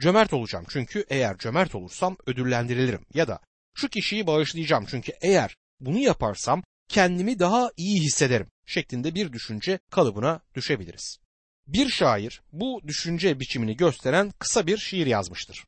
Cömert 0.00 0.32
olacağım 0.32 0.66
çünkü 0.68 1.04
eğer 1.08 1.38
cömert 1.38 1.74
olursam 1.74 2.16
ödüllendirilirim 2.26 3.06
ya 3.14 3.28
da 3.28 3.40
şu 3.74 3.88
kişiyi 3.88 4.26
bağışlayacağım 4.26 4.86
çünkü 4.86 5.12
eğer 5.20 5.56
bunu 5.80 5.98
yaparsam 5.98 6.62
kendimi 6.88 7.38
daha 7.38 7.70
iyi 7.76 8.00
hissederim 8.00 8.46
şeklinde 8.66 9.14
bir 9.14 9.32
düşünce 9.32 9.78
kalıbına 9.90 10.40
düşebiliriz. 10.54 11.18
Bir 11.66 11.88
şair 11.88 12.42
bu 12.52 12.80
düşünce 12.86 13.40
biçimini 13.40 13.76
gösteren 13.76 14.32
kısa 14.38 14.66
bir 14.66 14.78
şiir 14.78 15.06
yazmıştır. 15.06 15.64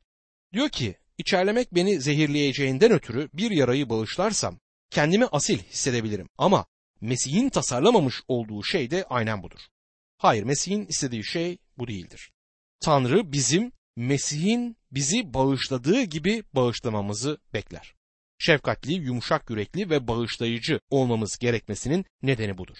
Diyor 0.53 0.69
ki, 0.69 0.97
içerlemek 1.19 1.75
beni 1.75 2.01
zehirleyeceğinden 2.01 2.93
ötürü 2.93 3.29
bir 3.35 3.51
yarayı 3.51 3.89
bağışlarsam 3.89 4.59
kendimi 4.91 5.27
asil 5.27 5.59
hissedebilirim 5.59 6.29
ama 6.39 6.67
Mesih'in 7.03 7.49
tasarlamamış 7.49 8.23
olduğu 8.29 8.65
şey 8.65 8.91
de 8.91 9.05
aynen 9.11 9.43
budur. 9.43 9.61
Hayır, 10.19 10.43
Mesih'in 10.43 10.87
istediği 10.87 11.25
şey 11.25 11.59
bu 11.79 11.89
değildir. 11.89 12.33
Tanrı 12.81 13.33
bizim 13.33 13.73
Mesih'in 13.97 14.77
bizi 14.93 15.35
bağışladığı 15.35 16.03
gibi 16.03 16.45
bağışlamamızı 16.55 17.39
bekler. 17.55 17.95
Şefkatli, 18.39 18.93
yumuşak 18.93 19.51
yürekli 19.51 19.91
ve 19.91 20.09
bağışlayıcı 20.09 20.81
olmamız 20.91 21.39
gerekmesinin 21.39 22.05
nedeni 22.23 22.59
budur. 22.59 22.77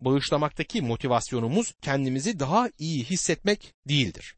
Bağışlamaktaki 0.00 0.82
motivasyonumuz 0.82 1.72
kendimizi 1.82 2.40
daha 2.40 2.70
iyi 2.78 3.04
hissetmek 3.04 3.74
değildir. 3.88 4.36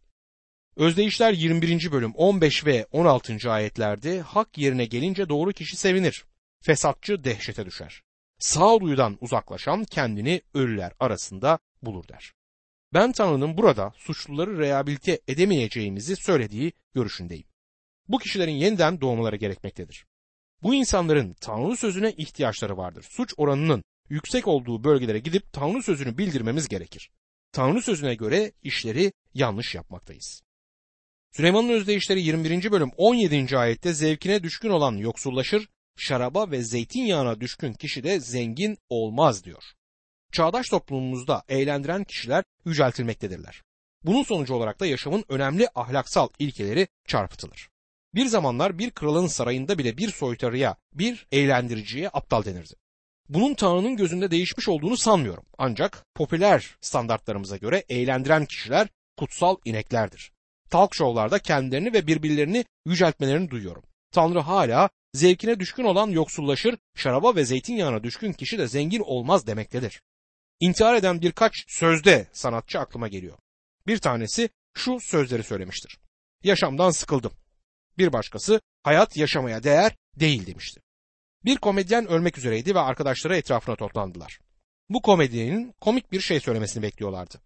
Özdeyişler 0.77 1.33
21. 1.33 1.93
bölüm 1.93 2.13
15 2.15 2.67
ve 2.67 2.87
16. 2.91 3.51
ayetlerde 3.51 4.21
hak 4.21 4.59
yerine 4.59 4.85
gelince 4.85 5.29
doğru 5.29 5.53
kişi 5.53 5.77
sevinir. 5.77 6.25
Fesatçı 6.63 7.25
dehşete 7.25 7.67
düşer. 7.67 8.03
Sağduyudan 8.43 9.19
uzaklaşan 9.21 9.85
kendini 9.85 10.43
ölüler 10.55 10.93
arasında 11.01 11.59
bulur 11.83 12.09
der. 12.09 12.33
Ben 12.95 13.13
Tanrı'nın 13.13 13.57
burada 13.57 13.93
suçluları 13.97 14.59
rehabilite 14.59 15.21
edemeyeceğimizi 15.29 16.17
söylediği 16.17 16.73
görüşündeyim. 16.95 17.47
Bu 18.09 18.19
kişilerin 18.19 18.53
yeniden 18.53 19.01
doğmaları 19.01 19.37
gerekmektedir. 19.37 20.07
Bu 20.63 20.75
insanların 20.75 21.37
Tanrı 21.41 21.77
sözüne 21.77 22.13
ihtiyaçları 22.13 22.77
vardır. 22.77 23.07
Suç 23.11 23.35
oranının 23.37 23.85
yüksek 24.09 24.49
olduğu 24.49 24.85
bölgelere 24.85 25.19
gidip 25.19 25.53
Tanrı 25.53 25.83
sözünü 25.83 26.19
bildirmemiz 26.19 26.69
gerekir. 26.69 27.11
Tanrı 27.53 27.83
sözüne 27.83 28.15
göre 28.15 28.53
işleri 28.63 29.13
yanlış 29.35 29.75
yapmaktayız. 29.75 30.43
Süleyman'ın 31.33 31.69
özdeyişleri 31.69 32.23
21. 32.23 32.73
bölüm 32.73 32.91
17. 32.97 33.59
ayette 33.59 33.95
zevkine 33.95 34.43
düşkün 34.43 34.71
olan 34.71 34.97
yoksullaşır, 34.97 35.69
şaraba 35.97 36.51
ve 36.51 36.63
zeytinyağına 36.63 37.41
düşkün 37.41 37.73
kişi 37.73 38.05
de 38.05 38.21
zengin 38.21 38.79
olmaz 38.89 39.45
diyor. 39.45 39.63
Çağdaş 40.33 40.69
toplumumuzda 40.69 41.43
eğlendiren 41.49 42.05
kişiler 42.05 42.45
yüceltilmektedirler. 42.65 43.63
Bunun 44.05 44.23
sonucu 44.23 44.55
olarak 44.55 44.81
da 44.81 44.87
yaşamın 44.87 45.25
önemli 45.29 45.69
ahlaksal 45.75 46.29
ilkeleri 46.39 46.89
çarpıtılır. 47.07 47.69
Bir 48.15 48.27
zamanlar 48.27 48.79
bir 48.79 48.91
kralın 48.91 49.27
sarayında 49.27 49.79
bile 49.79 49.97
bir 49.97 50.11
soytarıya, 50.11 50.77
bir 50.95 51.27
eğlendiriciye 51.33 52.09
aptal 52.09 52.45
denirdi. 52.45 52.75
Bunun 53.29 53.55
Tanrı'nın 53.55 53.97
gözünde 53.97 54.31
değişmiş 54.31 54.69
olduğunu 54.69 54.97
sanmıyorum. 54.97 55.45
Ancak 55.59 56.07
popüler 56.15 56.77
standartlarımıza 56.81 57.57
göre 57.57 57.85
eğlendiren 57.89 58.47
kişiler 58.47 58.89
kutsal 59.17 59.57
ineklerdir. 59.65 60.33
Talk 60.71 60.95
show'larda 60.95 61.39
kendilerini 61.39 61.93
ve 61.93 62.07
birbirlerini 62.07 62.65
yüceltmelerini 62.87 63.51
duyuyorum. 63.51 63.83
Tanrı 64.13 64.39
hala 64.39 64.91
zevkine 65.15 65.61
düşkün 65.61 65.85
olan 65.85 66.11
yoksullaşır, 66.11 66.79
şaraba 66.95 67.37
ve 67.37 67.45
zeytinyağına 67.45 68.03
düşkün 68.03 68.33
kişi 68.33 68.59
de 68.59 68.69
zengin 68.69 69.01
olmaz 69.01 69.47
demektedir. 69.47 70.03
İntihar 70.61 70.95
eden 70.95 71.23
birkaç 71.23 71.65
sözde 71.69 72.27
sanatçı 72.33 72.79
aklıma 72.79 73.09
geliyor. 73.09 73.39
Bir 73.87 73.99
tanesi 73.99 74.51
şu 74.75 75.01
sözleri 75.01 75.43
söylemiştir. 75.43 75.99
Yaşamdan 76.45 76.91
sıkıldım. 76.91 77.33
Bir 77.99 78.13
başkası 78.13 78.61
hayat 78.83 79.17
yaşamaya 79.17 79.63
değer 79.63 79.97
değil 80.21 80.47
demişti. 80.47 80.81
Bir 81.45 81.57
komedyen 81.57 82.07
ölmek 82.07 82.39
üzereydi 82.39 82.75
ve 82.75 82.81
arkadaşları 82.81 83.37
etrafına 83.37 83.77
toplandılar. 83.77 84.39
Bu 84.89 85.03
komedyenin 85.03 85.75
komik 85.81 86.13
bir 86.13 86.21
şey 86.21 86.41
söylemesini 86.41 86.83
bekliyorlardı. 86.83 87.41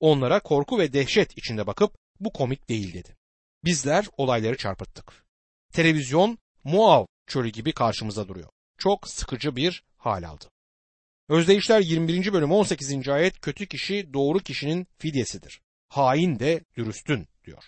Onlara 0.00 0.40
korku 0.40 0.78
ve 0.78 0.92
dehşet 0.92 1.38
içinde 1.38 1.66
bakıp 1.66 1.94
bu 2.20 2.32
komik 2.32 2.68
değil 2.68 2.94
dedi. 2.94 3.16
Bizler 3.64 4.06
olayları 4.16 4.56
çarpıttık. 4.56 5.24
Televizyon 5.72 6.38
Muav 6.64 7.06
çölü 7.26 7.48
gibi 7.48 7.72
karşımıza 7.72 8.28
duruyor. 8.28 8.48
Çok 8.78 9.08
sıkıcı 9.08 9.56
bir 9.56 9.84
hal 9.96 10.22
aldı. 10.22 10.44
Özdeyişler 11.28 11.80
21. 11.80 12.32
bölüm 12.32 12.52
18. 12.52 13.08
ayet 13.08 13.40
kötü 13.40 13.66
kişi 13.66 14.12
doğru 14.12 14.38
kişinin 14.38 14.86
fidyesidir. 14.98 15.60
Hain 15.88 16.38
de 16.38 16.64
dürüstün 16.76 17.28
diyor. 17.44 17.64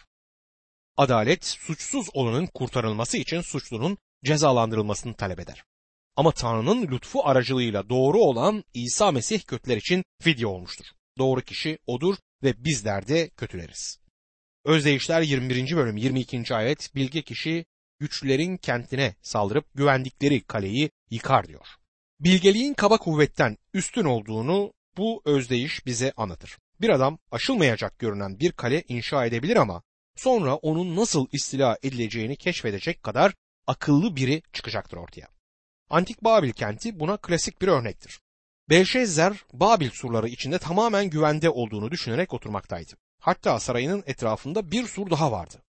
Adalet 0.96 1.44
suçsuz 1.44 2.08
olanın 2.12 2.46
kurtarılması 2.46 3.16
için 3.18 3.40
suçlunun 3.40 3.98
cezalandırılmasını 4.24 5.14
talep 5.14 5.40
eder. 5.40 5.64
Ama 6.16 6.32
Tanrı'nın 6.32 6.82
lütfu 6.82 7.26
aracılığıyla 7.26 7.88
doğru 7.88 8.18
olan 8.18 8.64
İsa 8.74 9.12
Mesih 9.12 9.40
kötüler 9.40 9.76
için 9.76 10.04
fidye 10.22 10.46
olmuştur. 10.46 10.86
Doğru 11.18 11.40
kişi 11.40 11.78
odur 11.86 12.16
ve 12.42 12.64
bizler 12.64 13.08
de 13.08 13.28
kötüleriz. 13.28 13.98
Özdeyişler 14.64 15.22
21. 15.22 15.76
bölüm 15.76 15.96
22. 15.96 16.54
ayet 16.54 16.94
bilge 16.94 17.22
kişi 17.22 17.64
güçlülerin 18.04 18.56
kentine 18.56 19.14
saldırıp 19.22 19.64
güvendikleri 19.74 20.40
kaleyi 20.40 20.90
yıkar 21.10 21.48
diyor. 21.48 21.66
Bilgeliğin 22.20 22.74
kaba 22.74 22.98
kuvvetten 22.98 23.56
üstün 23.74 24.04
olduğunu 24.04 24.72
bu 24.96 25.22
özdeyiş 25.24 25.86
bize 25.86 26.12
anlatır. 26.16 26.58
Bir 26.80 26.88
adam 26.88 27.18
aşılmayacak 27.30 27.98
görünen 27.98 28.40
bir 28.40 28.52
kale 28.52 28.82
inşa 28.88 29.26
edebilir 29.26 29.56
ama 29.56 29.82
sonra 30.16 30.54
onun 30.54 30.96
nasıl 30.96 31.26
istila 31.32 31.78
edileceğini 31.82 32.36
keşfedecek 32.36 33.02
kadar 33.02 33.34
akıllı 33.66 34.16
biri 34.16 34.42
çıkacaktır 34.52 34.96
ortaya. 34.96 35.28
Antik 35.90 36.24
Babil 36.24 36.52
kenti 36.52 37.00
buna 37.00 37.16
klasik 37.16 37.62
bir 37.62 37.68
örnektir. 37.68 38.20
Belşezzer 38.70 39.44
Babil 39.52 39.90
surları 39.90 40.28
içinde 40.28 40.58
tamamen 40.58 41.10
güvende 41.10 41.50
olduğunu 41.50 41.90
düşünerek 41.90 42.34
oturmaktaydı. 42.34 42.92
Hatta 43.20 43.60
sarayının 43.60 44.04
etrafında 44.06 44.70
bir 44.70 44.86
sur 44.86 45.10
daha 45.10 45.32
vardı. 45.32 45.63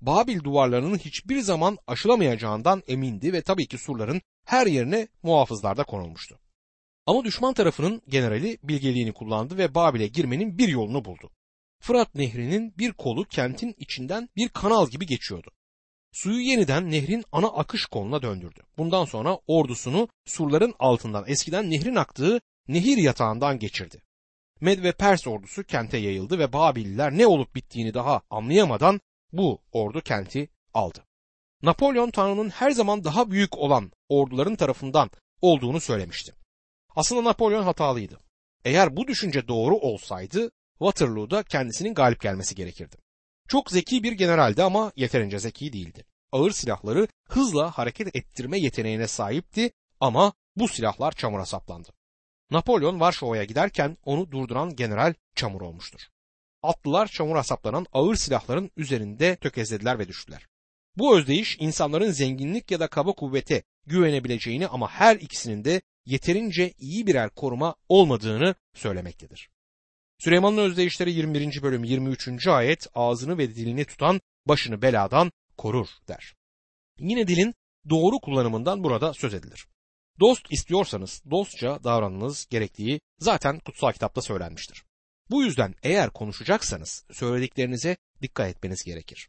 Babil 0.00 0.44
duvarlarının 0.44 0.98
hiçbir 0.98 1.40
zaman 1.40 1.78
aşılamayacağından 1.86 2.82
emindi 2.88 3.32
ve 3.32 3.42
tabii 3.42 3.66
ki 3.66 3.78
surların 3.78 4.22
her 4.44 4.66
yerine 4.66 5.08
muhafızlar 5.22 5.76
da 5.76 5.84
konulmuştu. 5.84 6.38
Ama 7.06 7.24
düşman 7.24 7.54
tarafının 7.54 8.02
generali 8.08 8.58
bilgeliğini 8.62 9.12
kullandı 9.12 9.58
ve 9.58 9.74
Babil'e 9.74 10.06
girmenin 10.06 10.58
bir 10.58 10.68
yolunu 10.68 11.04
buldu. 11.04 11.30
Fırat 11.80 12.14
Nehri'nin 12.14 12.74
bir 12.78 12.92
kolu 12.92 13.24
kentin 13.24 13.74
içinden 13.78 14.28
bir 14.36 14.48
kanal 14.48 14.88
gibi 14.88 15.06
geçiyordu. 15.06 15.50
Suyu 16.12 16.40
yeniden 16.40 16.90
nehrin 16.90 17.24
ana 17.32 17.46
akış 17.46 17.86
koluna 17.86 18.22
döndürdü. 18.22 18.60
Bundan 18.78 19.04
sonra 19.04 19.38
ordusunu 19.46 20.08
surların 20.24 20.74
altından 20.78 21.24
eskiden 21.26 21.70
nehrin 21.70 21.96
aktığı 21.96 22.40
nehir 22.68 22.96
yatağından 22.96 23.58
geçirdi. 23.58 24.02
Med 24.60 24.82
ve 24.82 24.92
Pers 24.92 25.26
ordusu 25.26 25.64
kente 25.64 25.98
yayıldı 25.98 26.38
ve 26.38 26.52
Babililer 26.52 27.18
ne 27.18 27.26
olup 27.26 27.54
bittiğini 27.54 27.94
daha 27.94 28.22
anlayamadan 28.30 29.00
bu 29.38 29.62
ordu 29.72 30.00
kenti 30.00 30.48
aldı. 30.74 31.04
Napolyon 31.62 32.10
Tanrı'nın 32.10 32.50
her 32.50 32.70
zaman 32.70 33.04
daha 33.04 33.30
büyük 33.30 33.58
olan 33.58 33.92
orduların 34.08 34.56
tarafından 34.56 35.10
olduğunu 35.40 35.80
söylemişti. 35.80 36.34
Aslında 36.96 37.24
Napolyon 37.24 37.62
hatalıydı. 37.62 38.20
Eğer 38.64 38.96
bu 38.96 39.06
düşünce 39.06 39.48
doğru 39.48 39.76
olsaydı 39.76 40.50
Waterloo'da 40.78 41.42
kendisinin 41.42 41.94
galip 41.94 42.20
gelmesi 42.20 42.54
gerekirdi. 42.54 42.96
Çok 43.48 43.70
zeki 43.70 44.02
bir 44.02 44.12
generaldi 44.12 44.62
ama 44.62 44.92
yeterince 44.96 45.38
zeki 45.38 45.72
değildi. 45.72 46.04
Ağır 46.32 46.50
silahları 46.50 47.08
hızla 47.28 47.70
hareket 47.70 48.16
ettirme 48.16 48.58
yeteneğine 48.58 49.06
sahipti 49.06 49.70
ama 50.00 50.32
bu 50.56 50.68
silahlar 50.68 51.12
çamura 51.12 51.46
saplandı. 51.46 51.88
Napolyon 52.50 53.00
Varşova'ya 53.00 53.44
giderken 53.44 53.96
onu 54.04 54.30
durduran 54.30 54.76
general 54.76 55.14
çamur 55.34 55.60
olmuştur. 55.60 56.00
Atlılar 56.66 57.06
çamura 57.06 57.42
saplanan 57.42 57.86
ağır 57.92 58.16
silahların 58.16 58.70
üzerinde 58.76 59.36
tökezlediler 59.36 59.98
ve 59.98 60.08
düştüler. 60.08 60.46
Bu 60.96 61.18
özdeyiş 61.18 61.56
insanların 61.60 62.10
zenginlik 62.10 62.70
ya 62.70 62.80
da 62.80 62.86
kaba 62.86 63.12
kuvvete 63.12 63.62
güvenebileceğini 63.86 64.68
ama 64.68 64.90
her 64.90 65.16
ikisinin 65.16 65.64
de 65.64 65.82
yeterince 66.06 66.72
iyi 66.78 67.06
birer 67.06 67.30
koruma 67.30 67.74
olmadığını 67.88 68.54
söylemektedir. 68.74 69.50
Süleyman'ın 70.18 70.58
özdeyişleri 70.58 71.12
21. 71.12 71.62
bölüm 71.62 71.84
23. 71.84 72.46
ayet 72.46 72.86
ağzını 72.94 73.38
ve 73.38 73.54
dilini 73.54 73.84
tutan 73.84 74.20
başını 74.46 74.82
beladan 74.82 75.32
korur 75.56 75.88
der. 76.08 76.34
Yine 76.98 77.28
dilin 77.28 77.54
doğru 77.90 78.20
kullanımından 78.20 78.84
burada 78.84 79.14
söz 79.14 79.34
edilir. 79.34 79.66
Dost 80.20 80.52
istiyorsanız 80.52 81.22
dostça 81.30 81.84
davranınız 81.84 82.46
gerektiği 82.46 83.00
zaten 83.18 83.58
kutsal 83.58 83.92
kitapta 83.92 84.22
söylenmiştir. 84.22 84.85
Bu 85.30 85.42
yüzden 85.42 85.74
eğer 85.82 86.10
konuşacaksanız 86.10 87.04
söylediklerinize 87.12 87.96
dikkat 88.22 88.48
etmeniz 88.50 88.82
gerekir. 88.84 89.28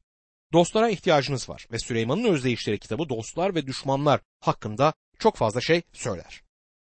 Dostlara 0.54 0.90
ihtiyacınız 0.90 1.50
var 1.50 1.68
ve 1.72 1.80
Süleyman'ın 1.80 2.24
özdeyişleri 2.24 2.80
kitabı 2.80 3.10
dostlar 3.10 3.56
ve 3.56 3.68
düşmanlar 3.68 4.22
hakkında 4.40 4.94
çok 5.20 5.36
fazla 5.36 5.62
şey 5.62 5.82
söyler. 5.94 6.42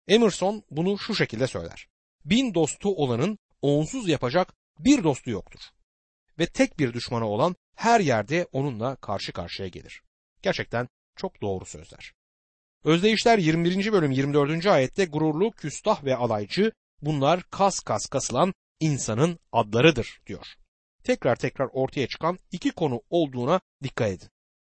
Emerson 0.07 0.63
bunu 0.71 0.99
şu 0.99 1.15
şekilde 1.15 1.47
söyler. 1.47 1.87
Bin 2.25 2.53
dostu 2.53 2.95
olanın 2.95 3.37
onsuz 3.61 4.09
yapacak 4.09 4.53
bir 4.79 5.03
dostu 5.03 5.29
yoktur. 5.29 5.59
Ve 6.39 6.45
tek 6.45 6.79
bir 6.79 6.93
düşmanı 6.93 7.25
olan 7.25 7.55
her 7.75 7.99
yerde 7.99 8.47
onunla 8.51 8.95
karşı 8.95 9.33
karşıya 9.33 9.67
gelir. 9.67 10.01
Gerçekten 10.41 10.87
çok 11.15 11.41
doğru 11.41 11.65
sözler. 11.65 12.13
Özdeyişler 12.83 13.37
21. 13.37 13.91
bölüm 13.91 14.11
24. 14.11 14.65
ayette 14.65 15.05
gururlu, 15.05 15.51
küstah 15.51 16.03
ve 16.03 16.15
alaycı 16.15 16.71
bunlar 17.01 17.43
kas 17.43 17.79
kas 17.79 18.05
kasılan 18.05 18.53
insanın 18.79 19.39
adlarıdır 19.51 20.21
diyor. 20.27 20.45
Tekrar 21.03 21.35
tekrar 21.35 21.69
ortaya 21.73 22.07
çıkan 22.07 22.39
iki 22.51 22.71
konu 22.71 23.01
olduğuna 23.09 23.61
dikkat 23.83 24.09
edin. 24.09 24.29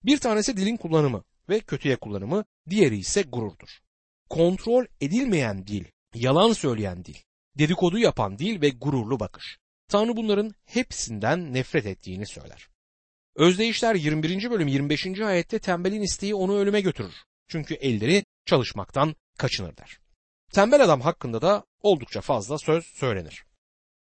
Bir 0.05 0.19
tanesi 0.19 0.57
dilin 0.57 0.77
kullanımı 0.77 1.25
ve 1.49 1.61
kötüye 1.61 1.97
kullanımı, 1.97 2.45
diğeri 2.71 2.99
ise 2.99 3.23
gururdur. 3.23 3.69
Kontrol 4.29 4.85
edilmeyen 5.01 5.67
dil, 5.67 5.85
yalan 6.15 6.53
söyleyen 6.53 7.05
dil, 7.05 7.17
dedikodu 7.59 7.99
yapan 7.99 8.39
dil 8.39 8.61
ve 8.61 8.69
gururlu 8.69 9.21
bakış. 9.21 9.59
Tanrı 9.89 10.17
bunların 10.17 10.55
hepsinden 10.65 11.55
nefret 11.55 11.87
ettiğini 11.87 12.27
söyler. 12.27 12.69
Özdeyişler 13.37 13.95
21. 13.95 14.51
bölüm 14.51 14.69
25. 14.69 15.21
ayette 15.21 15.59
tembelin 15.59 16.03
isteği 16.03 16.35
onu 16.35 16.57
ölüme 16.57 16.81
götürür. 16.81 17.15
Çünkü 17.49 17.75
elleri 17.75 18.25
çalışmaktan 18.47 19.17
kaçınır 19.39 19.77
der. 19.77 19.99
Tembel 20.53 20.85
adam 20.85 21.01
hakkında 21.01 21.43
da 21.43 21.65
oldukça 21.83 22.21
fazla 22.21 22.59
söz 22.59 22.85
söylenir. 22.85 23.45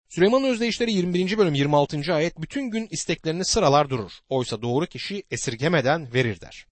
Süleyman'ın 0.10 0.50
özdeyişleri 0.50 0.92
21. 0.92 1.38
bölüm 1.38 1.54
26. 1.54 2.14
ayet 2.14 2.42
bütün 2.42 2.72
gün 2.72 2.88
isteklerini 2.92 3.46
sıralar 3.46 3.90
durur. 3.90 4.12
Oysa 4.30 4.62
doğru 4.62 4.86
kişi 4.86 5.24
esirgemeden 5.32 6.14
verir 6.14 6.42
der. 6.42 6.66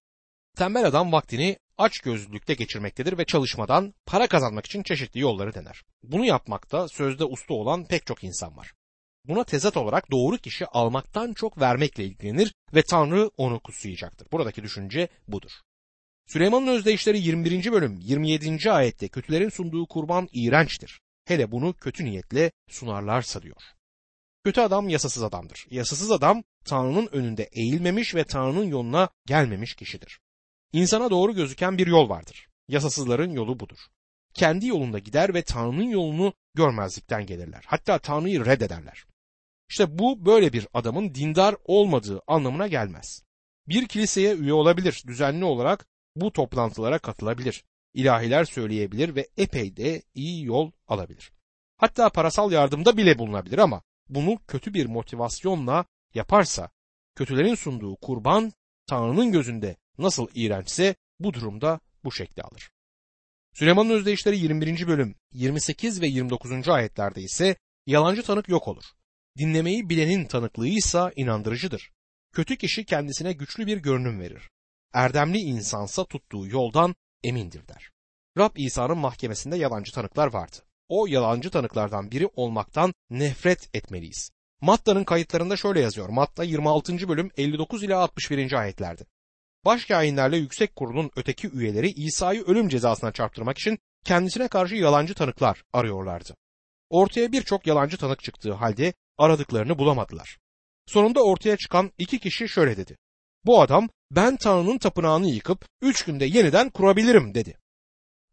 Tembel 0.55 0.85
adam 0.85 1.11
vaktini 1.11 1.57
aç 1.77 1.99
gözlülükte 1.99 2.53
geçirmektedir 2.53 3.17
ve 3.17 3.25
çalışmadan 3.25 3.93
para 4.05 4.27
kazanmak 4.27 4.65
için 4.65 4.83
çeşitli 4.83 5.19
yolları 5.19 5.53
dener. 5.53 5.81
Bunu 6.03 6.25
yapmakta 6.25 6.87
sözde 6.87 7.25
usta 7.25 7.53
olan 7.53 7.85
pek 7.85 8.05
çok 8.05 8.23
insan 8.23 8.57
var. 8.57 8.73
Buna 9.25 9.43
tezat 9.43 9.77
olarak 9.77 10.11
doğru 10.11 10.37
kişi 10.37 10.65
almaktan 10.65 11.33
çok 11.33 11.61
vermekle 11.61 12.03
ilgilenir 12.03 12.53
ve 12.73 12.81
Tanrı 12.81 13.31
onu 13.37 13.59
kutsayacaktır. 13.59 14.27
Buradaki 14.31 14.63
düşünce 14.63 15.07
budur. 15.27 15.51
Süleyman'ın 16.27 16.67
özdeyişleri 16.67 17.19
21. 17.19 17.71
bölüm 17.71 17.99
27. 17.99 18.71
ayette 18.71 19.07
kötülerin 19.07 19.49
sunduğu 19.49 19.85
kurban 19.85 20.27
iğrençtir. 20.31 20.99
Hele 21.27 21.51
bunu 21.51 21.73
kötü 21.73 22.05
niyetle 22.05 22.51
sunarlarsa 22.69 23.41
diyor. 23.41 23.61
Kötü 24.43 24.61
adam 24.61 24.89
yasasız 24.89 25.23
adamdır. 25.23 25.65
Yasasız 25.69 26.11
adam 26.11 26.43
Tanrı'nın 26.65 27.09
önünde 27.11 27.49
eğilmemiş 27.51 28.15
ve 28.15 28.23
Tanrı'nın 28.23 28.63
yoluna 28.63 29.09
gelmemiş 29.25 29.75
kişidir. 29.75 30.19
İnsana 30.73 31.09
doğru 31.09 31.35
gözüken 31.35 31.77
bir 31.77 31.87
yol 31.87 32.09
vardır. 32.09 32.47
Yasasızların 32.67 33.31
yolu 33.31 33.59
budur. 33.59 33.77
Kendi 34.33 34.67
yolunda 34.67 34.99
gider 34.99 35.33
ve 35.33 35.41
Tanrı'nın 35.41 35.89
yolunu 35.89 36.33
görmezlikten 36.53 37.25
gelirler. 37.25 37.63
Hatta 37.67 37.99
Tanrı'yı 37.99 38.45
reddederler. 38.45 39.05
İşte 39.69 39.99
bu 39.99 40.25
böyle 40.25 40.53
bir 40.53 40.67
adamın 40.73 41.15
dindar 41.15 41.55
olmadığı 41.65 42.21
anlamına 42.27 42.67
gelmez. 42.67 43.23
Bir 43.67 43.87
kiliseye 43.87 44.35
üye 44.35 44.53
olabilir, 44.53 45.03
düzenli 45.07 45.45
olarak 45.45 45.87
bu 46.15 46.33
toplantılara 46.33 46.99
katılabilir, 46.99 47.63
ilahiler 47.97 48.45
söyleyebilir 48.45 49.15
ve 49.15 49.27
epey 49.37 49.77
de 49.77 50.01
iyi 50.13 50.45
yol 50.45 50.71
alabilir. 50.87 51.31
Hatta 51.77 52.09
parasal 52.09 52.51
yardımda 52.51 52.97
bile 52.97 53.19
bulunabilir 53.19 53.57
ama 53.57 53.81
bunu 54.09 54.39
kötü 54.47 54.73
bir 54.73 54.85
motivasyonla 54.85 55.85
yaparsa 56.13 56.69
kötülerin 57.15 57.55
sunduğu 57.55 57.95
kurban 57.95 58.53
Tanrı'nın 58.87 59.31
gözünde 59.31 59.75
nasıl 59.97 60.27
iğrençse 60.35 60.95
bu 61.19 61.33
durumda 61.33 61.79
bu 62.03 62.11
şekli 62.11 62.43
alır. 62.43 62.71
Süleyman'ın 63.53 63.89
özdeyişleri 63.89 64.39
21. 64.39 64.87
bölüm 64.87 65.15
28 65.31 66.01
ve 66.01 66.07
29. 66.07 66.69
ayetlerde 66.69 67.21
ise 67.21 67.55
yalancı 67.85 68.23
tanık 68.23 68.49
yok 68.49 68.67
olur. 68.67 68.83
Dinlemeyi 69.37 69.89
bilenin 69.89 70.25
tanıklığı 70.25 70.67
ise 70.67 70.99
inandırıcıdır. 71.15 71.91
Kötü 72.33 72.57
kişi 72.57 72.85
kendisine 72.85 73.33
güçlü 73.33 73.67
bir 73.67 73.77
görünüm 73.77 74.19
verir. 74.19 74.49
Erdemli 74.93 75.37
insansa 75.37 76.05
tuttuğu 76.05 76.47
yoldan 76.47 76.95
emindir 77.23 77.67
der. 77.67 77.91
Rab 78.37 78.55
İsa'nın 78.55 78.97
mahkemesinde 78.97 79.57
yalancı 79.57 79.91
tanıklar 79.91 80.33
vardı. 80.33 80.55
O 80.89 81.07
yalancı 81.07 81.49
tanıklardan 81.49 82.11
biri 82.11 82.27
olmaktan 82.35 82.93
nefret 83.09 83.75
etmeliyiz. 83.75 84.31
Matta'nın 84.61 85.03
kayıtlarında 85.03 85.57
şöyle 85.57 85.79
yazıyor. 85.79 86.09
Matta 86.09 86.43
26. 86.43 87.09
bölüm 87.09 87.31
59 87.37 87.83
ile 87.83 87.95
61. 87.95 88.53
ayetlerde. 88.53 89.05
Başkainlerle 89.65 90.37
yüksek 90.37 90.75
kurulun 90.75 91.11
öteki 91.15 91.49
üyeleri 91.49 91.89
İsa'yı 91.91 92.43
ölüm 92.43 92.69
cezasına 92.69 93.11
çarptırmak 93.11 93.57
için 93.57 93.79
kendisine 94.05 94.47
karşı 94.47 94.75
yalancı 94.75 95.13
tanıklar 95.13 95.63
arıyorlardı. 95.73 96.35
Ortaya 96.89 97.31
birçok 97.31 97.67
yalancı 97.67 97.97
tanık 97.97 98.23
çıktığı 98.23 98.53
halde 98.53 98.93
aradıklarını 99.17 99.79
bulamadılar. 99.79 100.37
Sonunda 100.85 101.23
ortaya 101.23 101.57
çıkan 101.57 101.91
iki 101.97 102.19
kişi 102.19 102.49
şöyle 102.49 102.77
dedi. 102.77 102.97
Bu 103.45 103.61
adam 103.61 103.89
ben 104.11 104.37
Tanrı'nın 104.37 104.77
tapınağını 104.77 105.27
yıkıp 105.27 105.65
üç 105.81 106.05
günde 106.05 106.25
yeniden 106.25 106.69
kurabilirim 106.69 107.33
dedi. 107.33 107.57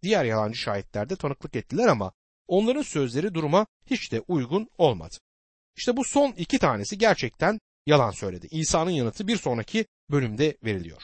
Diğer 0.02 0.24
yalancı 0.24 0.58
şahitler 0.58 1.08
de 1.08 1.16
tanıklık 1.16 1.56
ettiler 1.56 1.86
ama 1.86 2.12
onların 2.48 2.82
sözleri 2.82 3.34
duruma 3.34 3.66
hiç 3.86 4.12
de 4.12 4.20
uygun 4.20 4.68
olmadı. 4.78 5.16
İşte 5.76 5.96
bu 5.96 6.04
son 6.04 6.32
iki 6.32 6.58
tanesi 6.58 6.98
gerçekten 6.98 7.60
yalan 7.86 8.10
söyledi. 8.10 8.48
İsa'nın 8.50 8.90
yanıtı 8.90 9.28
bir 9.28 9.36
sonraki 9.36 9.86
bölümde 10.10 10.56
veriliyor. 10.64 11.02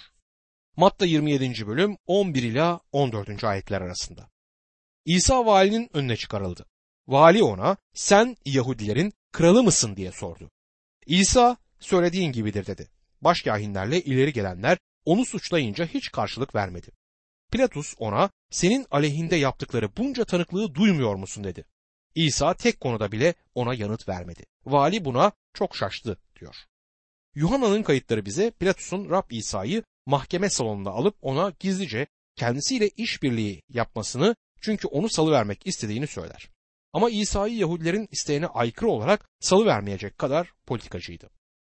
Matta 0.76 1.06
27. 1.06 1.66
bölüm 1.66 1.96
11 2.06 2.42
ila 2.42 2.80
14. 2.92 3.44
ayetler 3.44 3.80
arasında. 3.80 4.30
İsa 5.04 5.46
valinin 5.46 5.90
önüne 5.92 6.16
çıkarıldı. 6.16 6.66
Vali 7.08 7.42
ona 7.42 7.76
sen 7.94 8.36
Yahudilerin 8.44 9.12
kralı 9.32 9.62
mısın 9.62 9.96
diye 9.96 10.12
sordu. 10.12 10.50
İsa 11.06 11.56
söylediğin 11.80 12.32
gibidir 12.32 12.66
dedi. 12.66 12.88
Başkahinlerle 13.22 14.00
ileri 14.00 14.32
gelenler 14.32 14.78
onu 15.04 15.26
suçlayınca 15.26 15.86
hiç 15.86 16.10
karşılık 16.10 16.54
vermedi. 16.54 16.90
Pilatus 17.52 17.94
ona 17.98 18.30
senin 18.50 18.86
aleyhinde 18.90 19.36
yaptıkları 19.36 19.96
bunca 19.96 20.24
tanıklığı 20.24 20.74
duymuyor 20.74 21.14
musun 21.14 21.44
dedi. 21.44 21.64
İsa 22.14 22.54
tek 22.54 22.80
konuda 22.80 23.12
bile 23.12 23.34
ona 23.54 23.74
yanıt 23.74 24.08
vermedi. 24.08 24.44
Vali 24.64 25.04
buna 25.04 25.32
çok 25.54 25.76
şaştı 25.76 26.18
diyor. 26.40 26.56
Yuhanna'nın 27.34 27.82
kayıtları 27.82 28.24
bize 28.24 28.50
Pilatus'un 28.50 29.10
Rab 29.10 29.30
İsa'yı 29.30 29.82
mahkeme 30.06 30.50
salonuna 30.50 30.90
alıp 30.90 31.16
ona 31.22 31.52
gizlice 31.60 32.06
kendisiyle 32.36 32.88
işbirliği 32.88 33.62
yapmasını 33.68 34.36
çünkü 34.60 34.88
onu 34.88 35.08
salıvermek 35.08 35.66
istediğini 35.66 36.06
söyler. 36.06 36.50
Ama 36.92 37.10
İsa'yı 37.10 37.56
Yahudilerin 37.56 38.08
isteğine 38.10 38.46
aykırı 38.46 38.90
olarak 38.90 39.28
salıvermeyecek 39.40 40.18
kadar 40.18 40.52
politikacıydı. 40.66 41.30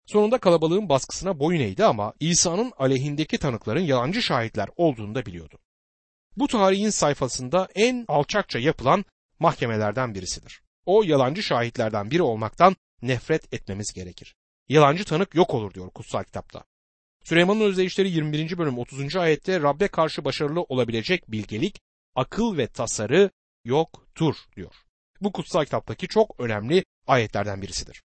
Sonunda 0.07 0.39
kalabalığın 0.39 0.89
baskısına 0.89 1.39
boyun 1.39 1.61
eğdi 1.61 1.85
ama 1.85 2.15
İsa'nın 2.21 2.73
aleyhindeki 2.79 3.39
tanıkların 3.39 3.81
yalancı 3.81 4.23
şahitler 4.23 4.69
olduğunu 4.77 5.15
da 5.15 5.27
biliyordu. 5.27 5.59
Bu 6.37 6.49
tarihin 6.49 6.91
sayfasında 6.91 7.69
en 7.75 8.05
alçakça 8.09 8.59
yapılan 8.59 9.05
mahkemelerden 9.39 10.15
birisidir. 10.15 10.63
O 10.87 11.03
yalancı 11.03 11.43
şahitlerden 11.43 12.11
biri 12.11 12.23
olmaktan 12.23 12.77
nefret 13.03 13.55
etmemiz 13.55 13.93
gerekir. 13.93 14.35
Yalancı 14.69 15.05
tanık 15.05 15.35
yok 15.35 15.55
olur 15.55 15.75
diyor 15.75 15.91
kutsal 15.91 16.25
kitapta. 16.25 16.65
Süleyman'ın 17.25 17.61
özdeyişleri 17.61 18.11
21. 18.11 18.59
bölüm 18.59 18.79
30. 18.79 19.17
ayette 19.17 19.61
Rab'be 19.61 19.89
karşı 19.89 20.25
başarılı 20.25 20.63
olabilecek 20.63 21.31
bilgelik, 21.31 21.81
akıl 22.15 22.57
ve 22.57 22.67
tasarı 22.67 23.31
yoktur 23.65 24.37
diyor. 24.57 24.75
Bu 25.21 25.33
kutsal 25.33 25.65
kitaptaki 25.65 26.09
çok 26.09 26.41
önemli 26.41 26.85
ayetlerden 27.07 27.63
birisidir. 27.63 28.03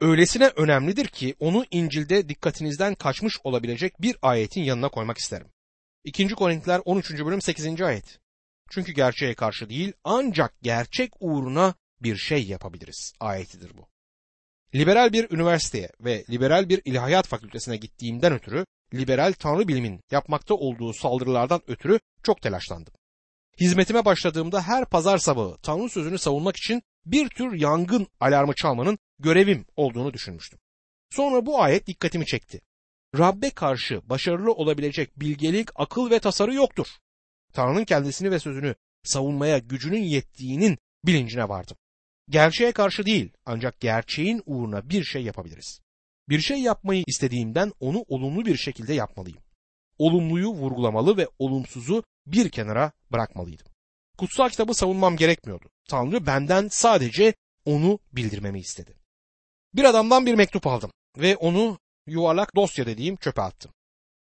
Öylesine 0.00 0.46
önemlidir 0.46 1.06
ki 1.06 1.34
onu 1.38 1.64
İncil'de 1.70 2.28
dikkatinizden 2.28 2.94
kaçmış 2.94 3.38
olabilecek 3.44 4.02
bir 4.02 4.16
ayetin 4.22 4.62
yanına 4.62 4.88
koymak 4.88 5.18
isterim. 5.18 5.46
2. 6.04 6.28
Korintiler 6.28 6.80
13. 6.84 7.10
bölüm 7.10 7.42
8. 7.42 7.80
ayet. 7.82 8.18
Çünkü 8.70 8.92
gerçeğe 8.92 9.34
karşı 9.34 9.68
değil 9.68 9.92
ancak 10.04 10.54
gerçek 10.62 11.12
uğruna 11.20 11.74
bir 12.00 12.16
şey 12.16 12.46
yapabiliriz 12.46 13.12
ayetidir 13.20 13.76
bu. 13.76 13.88
Liberal 14.74 15.12
bir 15.12 15.30
üniversiteye 15.30 15.90
ve 16.00 16.24
liberal 16.30 16.68
bir 16.68 16.82
ilahiyat 16.84 17.26
fakültesine 17.26 17.76
gittiğimden 17.76 18.32
ötürü 18.32 18.66
liberal 18.94 19.32
tanrı 19.32 19.68
bilimin 19.68 20.00
yapmakta 20.10 20.54
olduğu 20.54 20.92
saldırılardan 20.92 21.62
ötürü 21.66 22.00
çok 22.22 22.42
telaşlandım. 22.42 22.94
Hizmetime 23.60 24.04
başladığımda 24.04 24.62
her 24.62 24.84
pazar 24.84 25.18
sabahı 25.18 25.56
Tanrı 25.62 25.88
sözünü 25.88 26.18
savunmak 26.18 26.56
için 26.56 26.82
bir 27.06 27.28
tür 27.28 27.52
yangın 27.52 28.06
alarmı 28.20 28.54
çalmanın 28.54 28.98
görevim 29.22 29.64
olduğunu 29.76 30.12
düşünmüştüm. 30.12 30.58
Sonra 31.10 31.46
bu 31.46 31.62
ayet 31.62 31.86
dikkatimi 31.86 32.26
çekti. 32.26 32.60
Rabbe 33.18 33.50
karşı 33.50 34.08
başarılı 34.08 34.52
olabilecek 34.52 35.20
bilgelik, 35.20 35.68
akıl 35.74 36.10
ve 36.10 36.18
tasarı 36.18 36.54
yoktur. 36.54 36.86
Tanrı'nın 37.52 37.84
kendisini 37.84 38.30
ve 38.30 38.38
sözünü 38.38 38.74
savunmaya 39.04 39.58
gücünün 39.58 40.02
yettiğinin 40.02 40.78
bilincine 41.04 41.48
vardım. 41.48 41.76
Gerçeğe 42.28 42.72
karşı 42.72 43.06
değil 43.06 43.32
ancak 43.46 43.80
gerçeğin 43.80 44.42
uğruna 44.46 44.90
bir 44.90 45.04
şey 45.04 45.22
yapabiliriz. 45.22 45.80
Bir 46.28 46.40
şey 46.40 46.58
yapmayı 46.58 47.04
istediğimden 47.06 47.72
onu 47.80 48.04
olumlu 48.08 48.46
bir 48.46 48.56
şekilde 48.56 48.94
yapmalıyım. 48.94 49.42
Olumluyu 49.98 50.48
vurgulamalı 50.48 51.16
ve 51.16 51.28
olumsuzu 51.38 52.04
bir 52.26 52.50
kenara 52.50 52.92
bırakmalıydım. 53.12 53.66
Kutsal 54.18 54.48
kitabı 54.48 54.74
savunmam 54.74 55.16
gerekmiyordu. 55.16 55.70
Tanrı 55.88 56.26
benden 56.26 56.68
sadece 56.68 57.34
onu 57.64 57.98
bildirmemi 58.12 58.60
istedi. 58.60 58.99
Bir 59.74 59.84
adamdan 59.84 60.26
bir 60.26 60.34
mektup 60.34 60.66
aldım 60.66 60.90
ve 61.18 61.36
onu 61.36 61.78
yuvarlak 62.06 62.56
dosya 62.56 62.86
dediğim 62.86 63.16
çöpe 63.16 63.42
attım. 63.42 63.72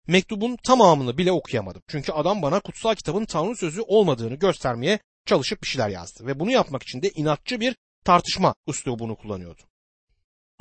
Mektubun 0.06 0.56
tamamını 0.66 1.18
bile 1.18 1.32
okuyamadım. 1.32 1.82
Çünkü 1.88 2.12
adam 2.12 2.42
bana 2.42 2.60
kutsal 2.60 2.94
kitabın 2.94 3.24
Tanrı 3.24 3.56
sözü 3.56 3.80
olmadığını 3.80 4.34
göstermeye 4.34 4.98
çalışıp 5.26 5.62
bir 5.62 5.68
şeyler 5.68 5.88
yazdı. 5.88 6.26
Ve 6.26 6.40
bunu 6.40 6.50
yapmak 6.50 6.82
için 6.82 7.02
de 7.02 7.10
inatçı 7.10 7.60
bir 7.60 7.76
tartışma 8.04 8.54
üslubunu 8.66 9.16
kullanıyordu. 9.16 9.62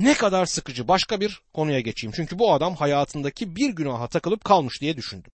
Ne 0.00 0.14
kadar 0.14 0.46
sıkıcı 0.46 0.88
başka 0.88 1.20
bir 1.20 1.42
konuya 1.54 1.80
geçeyim. 1.80 2.12
Çünkü 2.16 2.38
bu 2.38 2.52
adam 2.52 2.74
hayatındaki 2.74 3.56
bir 3.56 3.70
günaha 3.70 4.08
takılıp 4.08 4.44
kalmış 4.44 4.80
diye 4.80 4.96
düşündüm. 4.96 5.30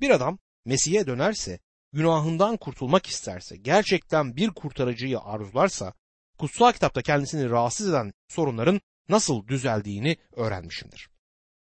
Bir 0.00 0.10
adam 0.10 0.38
Mesih'e 0.64 1.06
dönerse, 1.06 1.58
günahından 1.92 2.56
kurtulmak 2.56 3.06
isterse, 3.06 3.56
gerçekten 3.56 4.36
bir 4.36 4.50
kurtarıcıyı 4.50 5.18
arzularsa, 5.18 5.92
kutsal 6.38 6.72
kitapta 6.72 7.02
kendisini 7.02 7.50
rahatsız 7.50 7.88
eden 7.88 8.12
sorunların 8.28 8.80
nasıl 9.08 9.48
düzeldiğini 9.48 10.16
öğrenmişimdir. 10.32 11.10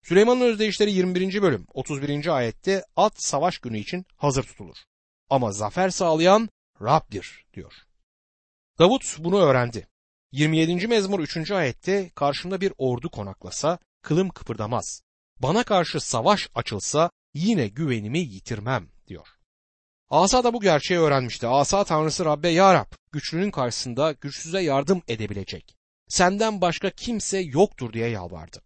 Süleyman'ın 0.03 0.41
özdeyişleri 0.41 0.93
21. 0.93 1.43
bölüm 1.43 1.67
31. 1.75 2.37
ayette 2.37 2.85
at 2.97 3.23
savaş 3.23 3.59
günü 3.59 3.79
için 3.79 4.07
hazır 4.17 4.43
tutulur. 4.43 4.77
Ama 5.31 5.53
zafer 5.53 5.91
sağlayan 5.91 6.49
Rab'dir 6.83 7.47
diyor. 7.55 7.73
Davut 8.79 9.17
bunu 9.19 9.41
öğrendi. 9.41 9.89
27. 10.33 10.87
mezmur 10.87 11.21
3. 11.21 11.51
ayette 11.51 12.11
karşımda 12.15 12.61
bir 12.61 12.73
ordu 12.79 13.11
konaklasa 13.11 13.79
kılım 14.03 14.29
kıpırdamaz. 14.29 15.03
Bana 15.39 15.65
karşı 15.65 16.01
savaş 16.01 16.49
açılsa 16.55 17.11
yine 17.35 17.69
güvenimi 17.69 18.19
yitirmem 18.19 18.89
diyor. 19.09 19.29
Asa 20.11 20.45
da 20.45 20.53
bu 20.53 20.61
gerçeği 20.61 21.01
öğrenmişti. 21.01 21.47
Asa 21.47 21.85
tanrısı 21.85 22.25
Rabbe 22.25 22.49
Ya 22.49 22.75
Rab 22.75 22.93
güçlünün 23.13 23.51
karşısında 23.51 24.13
güçsüze 24.13 24.61
yardım 24.61 25.03
edebilecek. 25.09 25.77
Senden 26.09 26.61
başka 26.61 26.91
kimse 26.91 27.39
yoktur 27.39 27.93
diye 27.93 28.09
yalvardı. 28.09 28.63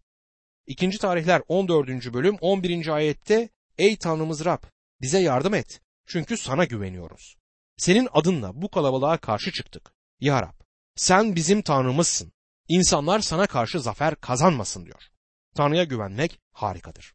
İkinci 0.67 0.97
tarihler 0.97 1.41
14. 1.47 2.13
bölüm 2.13 2.37
11. 2.41 2.87
ayette 2.87 3.49
Ey 3.77 3.97
Tanrımız 3.97 4.45
Rab 4.45 4.63
bize 5.01 5.19
yardım 5.19 5.53
et 5.53 5.81
çünkü 6.07 6.37
sana 6.37 6.65
güveniyoruz. 6.65 7.37
Senin 7.77 8.07
adınla 8.11 8.61
bu 8.61 8.69
kalabalığa 8.69 9.17
karşı 9.17 9.51
çıktık. 9.51 9.93
Ya 10.19 10.41
Rab 10.41 10.59
sen 10.95 11.35
bizim 11.35 11.61
Tanrımızsın. 11.61 12.31
İnsanlar 12.67 13.19
sana 13.19 13.47
karşı 13.47 13.79
zafer 13.79 14.15
kazanmasın 14.15 14.85
diyor. 14.85 15.09
Tanrı'ya 15.55 15.83
güvenmek 15.83 16.39
harikadır. 16.51 17.13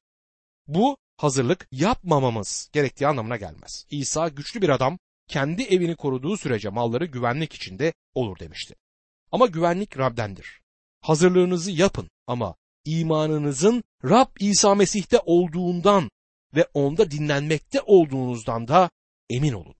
Bu 0.67 0.97
hazırlık 1.17 1.69
yapmamamız 1.73 2.71
gerektiği 2.73 3.07
anlamına 3.07 3.37
gelmez. 3.37 3.87
İsa 3.91 4.29
güçlü 4.29 4.63
bir 4.63 4.69
adam 4.69 4.99
kendi 5.29 5.63
evini 5.63 5.97
koruduğu 5.97 6.37
sürece 6.37 6.69
malları 6.69 7.05
güvenlik 7.05 7.53
içinde 7.53 7.93
olur 8.15 8.39
demişti. 8.39 8.75
Ama 9.33 9.47
güvenlik 9.47 9.99
Rab'dendir. 9.99 10.61
Hazırlığınızı 11.01 11.71
yapın 11.71 12.11
ama 12.27 12.55
imanınızın 12.85 13.85
Rab 14.05 14.29
İsa 14.41 14.75
Mesih'te 14.75 15.19
olduğundan 15.25 16.11
ve 16.55 16.67
onda 16.75 17.11
dinlenmekte 17.11 17.81
olduğunuzdan 17.81 18.69
da 18.69 18.91
emin 19.31 19.53
olun. 19.53 19.75